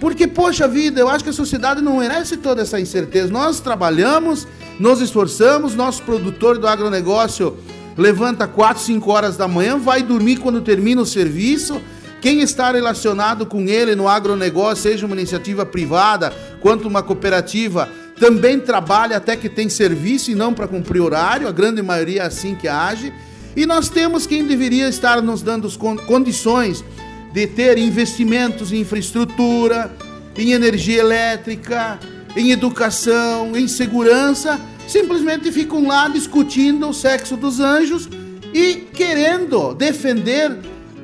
Porque, 0.00 0.26
poxa 0.26 0.66
vida, 0.66 1.00
eu 1.00 1.08
acho 1.08 1.22
que 1.22 1.30
a 1.30 1.32
sociedade 1.32 1.80
não 1.80 1.98
merece 1.98 2.36
toda 2.36 2.62
essa 2.62 2.80
incerteza. 2.80 3.32
Nós 3.32 3.60
trabalhamos, 3.60 4.48
nos 4.78 5.00
esforçamos, 5.00 5.74
nosso 5.74 6.02
produtor 6.02 6.58
do 6.58 6.66
agronegócio 6.66 7.56
levanta 7.96 8.46
4, 8.46 8.82
5 8.82 9.10
horas 9.10 9.36
da 9.36 9.46
manhã, 9.46 9.78
vai 9.78 10.02
dormir 10.02 10.36
quando 10.36 10.60
termina 10.60 11.02
o 11.02 11.06
serviço. 11.06 11.80
Quem 12.20 12.40
está 12.40 12.70
relacionado 12.70 13.44
com 13.44 13.62
ele 13.68 13.94
no 13.94 14.08
agronegócio, 14.08 14.90
seja 14.90 15.06
uma 15.06 15.16
iniciativa 15.16 15.66
privada 15.66 16.32
quanto 16.60 16.86
uma 16.86 17.02
cooperativa, 17.02 17.88
também 18.22 18.60
trabalha 18.60 19.16
até 19.16 19.34
que 19.34 19.48
tem 19.48 19.68
serviço 19.68 20.30
e 20.30 20.34
não 20.36 20.54
para 20.54 20.68
cumprir 20.68 21.00
horário, 21.00 21.48
a 21.48 21.50
grande 21.50 21.82
maioria 21.82 22.22
é 22.22 22.26
assim 22.26 22.54
que 22.54 22.68
age. 22.68 23.12
E 23.56 23.66
nós 23.66 23.88
temos 23.88 24.28
quem 24.28 24.46
deveria 24.46 24.88
estar 24.88 25.20
nos 25.20 25.42
dando 25.42 25.68
condições 26.06 26.84
de 27.32 27.48
ter 27.48 27.78
investimentos 27.78 28.72
em 28.72 28.82
infraestrutura, 28.82 29.92
em 30.38 30.52
energia 30.52 31.00
elétrica, 31.00 31.98
em 32.36 32.52
educação, 32.52 33.56
em 33.56 33.66
segurança, 33.66 34.60
simplesmente 34.86 35.50
ficam 35.50 35.88
lá 35.88 36.06
discutindo 36.06 36.88
o 36.88 36.94
sexo 36.94 37.36
dos 37.36 37.58
anjos 37.58 38.08
e 38.54 38.86
querendo 38.94 39.74
defender, 39.74 40.56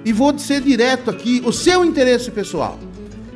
e 0.05 0.13
vou 0.13 0.39
ser 0.39 0.61
direto 0.61 1.11
aqui, 1.11 1.43
o 1.45 1.53
seu 1.53 1.85
interesse 1.85 2.31
pessoal. 2.31 2.79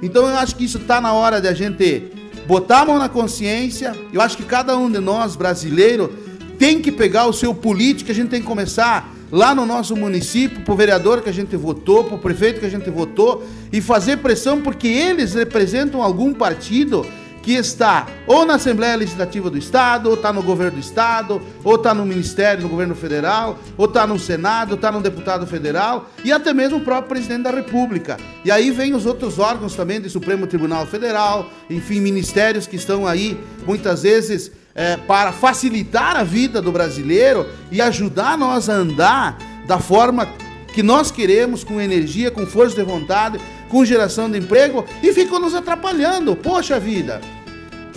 Então 0.01 0.29
eu 0.29 0.37
acho 0.37 0.55
que 0.55 0.65
isso 0.65 0.79
está 0.79 1.01
na 1.01 1.13
hora 1.13 1.41
de 1.41 1.49
a 1.49 1.53
gente 1.53 2.22
botar 2.47 2.81
a 2.81 2.85
mão 2.85 2.99
na 2.99 3.09
consciência. 3.09 3.97
Eu 4.13 4.21
acho 4.21 4.37
que 4.37 4.45
cada 4.45 4.77
um 4.77 4.91
de 4.91 4.99
nós, 4.99 5.37
brasileiro, 5.37 6.13
tem 6.59 6.81
que 6.81 6.93
pegar 6.93 7.27
o 7.27 7.33
seu 7.33 7.55
político, 7.55 8.11
a 8.11 8.15
gente 8.15 8.29
tem 8.29 8.41
que 8.41 8.47
começar 8.47 9.13
lá 9.31 9.55
no 9.55 9.65
nosso 9.65 9.97
município, 9.97 10.61
para 10.61 10.75
o 10.75 10.77
vereador 10.77 11.23
que 11.23 11.29
a 11.31 11.33
gente 11.33 11.57
votou, 11.57 12.05
para 12.05 12.17
o 12.17 12.19
prefeito 12.19 12.61
que 12.61 12.67
a 12.67 12.71
gente 12.71 12.91
votou, 12.91 13.43
e 13.73 13.81
fazer 13.81 14.19
pressão 14.19 14.61
porque 14.61 14.87
eles 14.87 15.35
representam 15.35 16.03
algum 16.03 16.35
partido 16.35 17.07
que 17.43 17.53
está 17.53 18.07
ou 18.27 18.47
na 18.47 18.55
Assembleia 18.55 18.97
Legislativa 18.97 19.51
do 19.51 19.59
Estado, 19.59 20.09
ou 20.09 20.15
está 20.15 20.33
no 20.33 20.43
governo 20.43 20.79
do 20.79 20.81
Estado, 20.81 21.43
ou 21.65 21.75
está 21.75 21.93
no 21.93 22.07
Ministério, 22.07 22.63
no 22.63 22.69
governo 22.69 22.95
federal, 22.95 23.59
ou 23.77 23.87
está 23.87 24.07
no 24.07 24.19
Senado, 24.19 24.71
ou 24.71 24.77
está 24.77 24.93
no 24.93 25.01
deputado 25.01 25.47
federal, 25.47 26.09
e 26.25 26.33
até 26.33 26.55
mesmo 26.55 26.79
o 26.79 26.81
próprio 26.81 27.09
presidente 27.09 27.43
da 27.43 27.51
República. 27.51 28.17
E 28.45 28.51
aí 28.51 28.71
vem 28.71 28.95
os 28.95 29.07
outros 29.07 29.39
órgãos 29.39 29.75
também 29.75 30.01
do 30.01 30.09
Supremo 30.09 30.47
Tribunal 30.47 30.87
Federal, 30.87 31.51
enfim, 31.69 32.01
ministérios 32.01 32.67
que 32.67 32.77
estão 32.77 33.07
aí 33.07 33.39
muitas 33.67 34.03
vezes 34.03 34.53
é, 34.75 34.97
para 34.97 35.33
facilitar 35.33 36.17
a 36.17 36.23
vida 36.23 36.63
do 36.63 36.73
brasileiro 36.73 37.47
e 37.71 37.81
ajudar 37.81 38.39
nós 38.39 38.69
a 38.69 38.75
andar 38.75 39.39
da 39.67 39.79
forma 39.79 40.27
que 40.73 40.83
nós 40.83 41.11
queremos, 41.11 41.63
com 41.63 41.81
energia, 41.81 42.31
com 42.31 42.47
força 42.47 42.75
de 42.75 42.83
vontade, 42.83 43.39
com 43.73 43.87
geração 43.87 44.31
de 44.31 44.39
emprego 44.39 44.85
e 45.03 45.15
ficam 45.15 45.41
nos 45.41 45.55
atrapalhando. 45.55 46.37
Poxa 46.37 46.79
vida, 46.79 47.23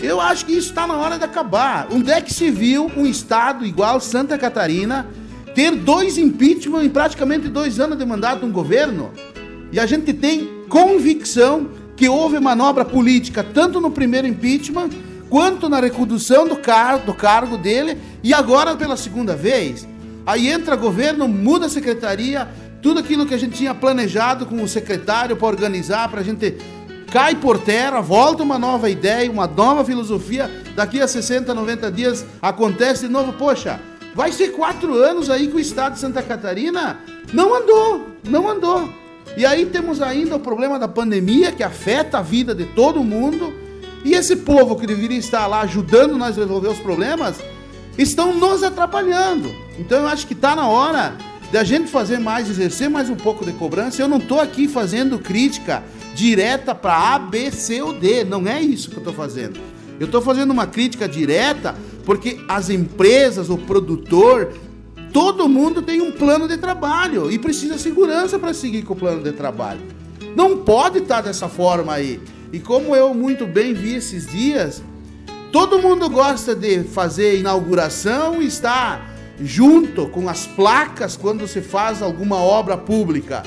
eu 0.01 0.21
acho 0.21 0.45
que 0.45 0.53
isso 0.53 0.69
está 0.69 0.87
na 0.87 0.95
hora 0.95 1.17
de 1.17 1.25
acabar. 1.25 1.89
Onde 1.91 2.09
é 2.11 2.21
que 2.21 2.33
se 2.33 2.49
viu 2.49 2.89
um 2.95 3.05
estado 3.05 3.65
igual 3.65 3.99
Santa 3.99 4.37
Catarina 4.37 5.05
ter 5.53 5.71
dois 5.71 6.17
impeachment 6.17 6.85
em 6.85 6.89
praticamente 6.89 7.49
dois 7.49 7.77
anos 7.77 7.97
de 7.97 8.05
mandato 8.05 8.39
de 8.39 8.45
um 8.45 8.51
governo? 8.53 9.11
E 9.69 9.77
a 9.77 9.85
gente 9.85 10.13
tem 10.13 10.63
convicção 10.69 11.69
que 11.97 12.07
houve 12.07 12.39
manobra 12.39 12.85
política 12.85 13.43
tanto 13.43 13.81
no 13.81 13.91
primeiro 13.91 14.25
impeachment 14.25 14.89
quanto 15.29 15.67
na 15.67 15.81
recondução 15.81 16.47
do, 16.47 16.55
car 16.55 16.99
do 16.99 17.13
cargo 17.13 17.57
dele 17.57 17.97
e 18.23 18.33
agora 18.33 18.77
pela 18.77 18.95
segunda 18.95 19.35
vez. 19.35 19.85
Aí 20.25 20.47
entra 20.47 20.77
governo, 20.77 21.27
muda 21.27 21.65
a 21.65 21.69
secretaria, 21.69 22.47
tudo 22.85 22.99
aquilo 22.99 23.25
que 23.25 23.33
a 23.33 23.37
gente 23.39 23.57
tinha 23.57 23.73
planejado 23.73 24.45
com 24.45 24.61
o 24.61 24.67
secretário 24.67 25.35
para 25.35 25.47
organizar, 25.47 26.07
para 26.07 26.21
a 26.21 26.23
gente 26.23 26.55
cai 27.11 27.33
por 27.33 27.57
terra, 27.57 27.99
volta 27.99 28.43
uma 28.43 28.59
nova 28.59 28.87
ideia, 28.91 29.31
uma 29.31 29.47
nova 29.47 29.83
filosofia. 29.83 30.51
Daqui 30.75 31.01
a 31.01 31.07
60, 31.07 31.51
90 31.51 31.91
dias 31.91 32.23
acontece 32.39 33.07
de 33.07 33.11
novo. 33.11 33.33
Poxa, 33.33 33.81
vai 34.13 34.31
ser 34.31 34.49
quatro 34.49 34.93
anos 34.93 35.31
aí 35.31 35.47
que 35.47 35.55
o 35.55 35.59
estado 35.59 35.93
de 35.93 35.99
Santa 35.99 36.21
Catarina 36.21 36.99
não 37.33 37.55
andou, 37.55 38.05
não 38.23 38.47
andou. 38.47 38.87
E 39.35 39.47
aí 39.47 39.65
temos 39.65 39.99
ainda 39.99 40.35
o 40.35 40.39
problema 40.39 40.77
da 40.77 40.87
pandemia 40.87 41.51
que 41.51 41.63
afeta 41.63 42.19
a 42.19 42.21
vida 42.21 42.53
de 42.53 42.65
todo 42.65 43.03
mundo. 43.03 43.51
E 44.03 44.13
esse 44.13 44.35
povo 44.35 44.75
que 44.75 44.85
deveria 44.85 45.17
estar 45.17 45.47
lá 45.47 45.61
ajudando 45.61 46.19
nós 46.19 46.37
a 46.37 46.41
resolver 46.41 46.67
os 46.67 46.77
problemas, 46.77 47.39
estão 47.97 48.31
nos 48.31 48.61
atrapalhando. 48.61 49.51
Então 49.79 50.01
eu 50.01 50.07
acho 50.07 50.27
que 50.27 50.33
está 50.33 50.55
na 50.55 50.67
hora 50.67 51.17
de 51.51 51.57
a 51.57 51.63
gente 51.63 51.89
fazer 51.89 52.19
mais, 52.19 52.49
exercer 52.49 52.89
mais 52.89 53.09
um 53.09 53.15
pouco 53.15 53.45
de 53.45 53.51
cobrança. 53.53 54.01
Eu 54.01 54.07
não 54.07 54.17
estou 54.17 54.39
aqui 54.39 54.67
fazendo 54.67 55.19
crítica 55.19 55.83
direta 56.13 56.73
para 56.73 57.15
A, 57.15 57.19
B, 57.19 57.51
C 57.51 57.81
ou 57.81 57.93
D. 57.93 58.23
Não 58.23 58.47
é 58.47 58.61
isso 58.61 58.89
que 58.89 58.95
eu 58.95 58.99
estou 58.99 59.13
fazendo. 59.13 59.59
Eu 59.99 60.05
estou 60.05 60.21
fazendo 60.21 60.51
uma 60.51 60.67
crítica 60.67 61.07
direta 61.07 61.75
porque 62.05 62.39
as 62.47 62.69
empresas, 62.69 63.49
o 63.49 63.57
produtor, 63.57 64.53
todo 65.13 65.47
mundo 65.47 65.81
tem 65.81 66.01
um 66.01 66.11
plano 66.11 66.47
de 66.47 66.57
trabalho 66.57 67.31
e 67.31 67.39
precisa 67.39 67.77
segurança 67.77 68.37
para 68.37 68.53
seguir 68.53 68.83
com 68.83 68.93
o 68.93 68.97
plano 68.97 69.23
de 69.23 69.31
trabalho. 69.31 69.81
Não 70.35 70.57
pode 70.57 70.99
estar 70.99 71.21
dessa 71.21 71.47
forma 71.47 71.93
aí. 71.93 72.19
E 72.51 72.59
como 72.59 72.95
eu 72.95 73.13
muito 73.13 73.45
bem 73.45 73.73
vi 73.73 73.95
esses 73.95 74.27
dias, 74.27 74.83
todo 75.51 75.79
mundo 75.79 76.09
gosta 76.09 76.53
de 76.53 76.83
fazer 76.83 77.39
inauguração 77.39 78.41
e 78.41 78.47
estar 78.47 79.14
junto 79.39 80.07
com 80.07 80.29
as 80.29 80.45
placas 80.45 81.17
quando 81.17 81.47
se 81.47 81.61
faz 81.61 82.01
alguma 82.01 82.37
obra 82.37 82.77
pública. 82.77 83.43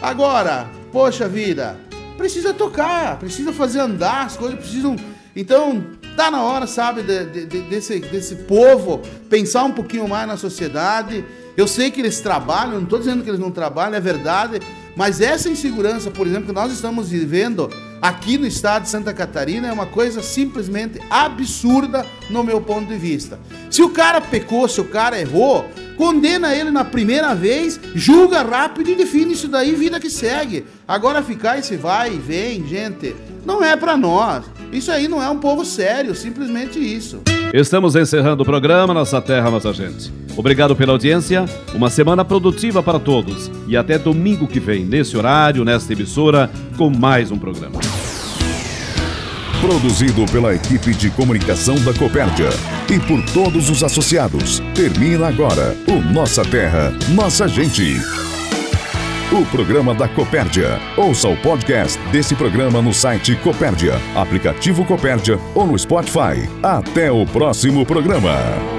Agora, 0.00 0.68
poxa 0.92 1.28
vida, 1.28 1.78
precisa 2.16 2.52
tocar, 2.52 3.18
precisa 3.18 3.52
fazer 3.52 3.80
andar, 3.80 4.26
as 4.26 4.36
coisas 4.36 4.58
precisam. 4.58 4.96
Então, 5.34 5.84
tá 6.16 6.30
na 6.30 6.42
hora, 6.42 6.66
sabe, 6.66 7.02
de, 7.02 7.46
de, 7.46 7.60
desse, 7.62 8.00
desse 8.00 8.36
povo 8.36 9.02
pensar 9.28 9.64
um 9.64 9.72
pouquinho 9.72 10.08
mais 10.08 10.26
na 10.26 10.36
sociedade. 10.36 11.24
Eu 11.56 11.66
sei 11.66 11.90
que 11.90 12.00
eles 12.00 12.20
trabalham, 12.20 12.74
não 12.74 12.84
estou 12.84 12.98
dizendo 12.98 13.22
que 13.22 13.30
eles 13.30 13.40
não 13.40 13.50
trabalham, 13.50 13.94
é 13.94 14.00
verdade, 14.00 14.60
mas 14.94 15.20
essa 15.20 15.48
insegurança, 15.48 16.10
por 16.10 16.26
exemplo, 16.26 16.46
que 16.46 16.52
nós 16.52 16.72
estamos 16.72 17.10
vivendo 17.10 17.70
aqui 18.00 18.38
no 18.38 18.46
estado 18.46 18.82
de 18.82 18.88
Santa 18.88 19.12
Catarina 19.12 19.68
é 19.68 19.72
uma 19.72 19.86
coisa 19.86 20.22
simplesmente 20.22 21.00
absurda 21.10 22.04
no 22.30 22.42
meu 22.42 22.60
ponto 22.60 22.86
de 22.86 22.96
vista. 22.96 23.38
Se 23.70 23.82
o 23.82 23.90
cara 23.90 24.20
pecou, 24.20 24.68
se 24.68 24.80
o 24.80 24.84
cara 24.84 25.20
errou, 25.20 25.68
condena 25.96 26.54
ele 26.54 26.70
na 26.70 26.84
primeira 26.84 27.34
vez, 27.34 27.80
julga 27.94 28.42
rápido 28.42 28.90
e 28.90 28.94
define 28.94 29.32
isso 29.32 29.48
daí, 29.48 29.74
vida 29.74 29.98
que 29.98 30.10
segue. 30.10 30.66
Agora 30.86 31.22
ficar 31.22 31.58
esse 31.58 31.76
vai 31.76 32.14
e 32.14 32.18
vem, 32.18 32.66
gente, 32.66 33.16
não 33.44 33.62
é 33.62 33.76
para 33.76 33.96
nós. 33.96 34.44
Isso 34.72 34.90
aí 34.90 35.08
não 35.08 35.22
é 35.22 35.28
um 35.28 35.38
povo 35.38 35.64
sério, 35.64 36.14
simplesmente 36.14 36.78
isso. 36.78 37.22
Estamos 37.56 37.96
encerrando 37.96 38.42
o 38.42 38.44
programa 38.44 38.92
Nossa 38.92 39.18
Terra, 39.18 39.50
Nossa 39.50 39.72
Gente. 39.72 40.12
Obrigado 40.36 40.76
pela 40.76 40.92
audiência, 40.92 41.46
uma 41.74 41.88
semana 41.88 42.22
produtiva 42.22 42.82
para 42.82 42.98
todos 42.98 43.50
e 43.66 43.78
até 43.78 43.98
domingo 43.98 44.46
que 44.46 44.60
vem, 44.60 44.84
nesse 44.84 45.16
horário, 45.16 45.64
nesta 45.64 45.90
emissora, 45.94 46.50
com 46.76 46.90
mais 46.90 47.30
um 47.30 47.38
programa. 47.38 47.80
Produzido 49.58 50.30
pela 50.30 50.54
equipe 50.54 50.92
de 50.92 51.08
comunicação 51.08 51.76
da 51.76 51.94
Copérdia 51.94 52.50
e 52.90 53.00
por 53.00 53.24
todos 53.32 53.70
os 53.70 53.82
associados. 53.82 54.60
Termina 54.74 55.26
agora 55.26 55.74
o 55.88 56.12
Nossa 56.12 56.44
Terra, 56.44 56.92
Nossa 57.14 57.48
Gente. 57.48 57.96
O 59.32 59.44
programa 59.46 59.92
da 59.92 60.08
Copérdia. 60.08 60.78
Ouça 60.96 61.28
o 61.28 61.36
podcast 61.38 61.98
desse 62.12 62.34
programa 62.36 62.80
no 62.80 62.94
site 62.94 63.34
Copérdia, 63.34 63.94
aplicativo 64.14 64.84
Copérdia 64.84 65.36
ou 65.52 65.66
no 65.66 65.76
Spotify. 65.76 66.48
Até 66.62 67.10
o 67.10 67.26
próximo 67.26 67.84
programa. 67.84 68.75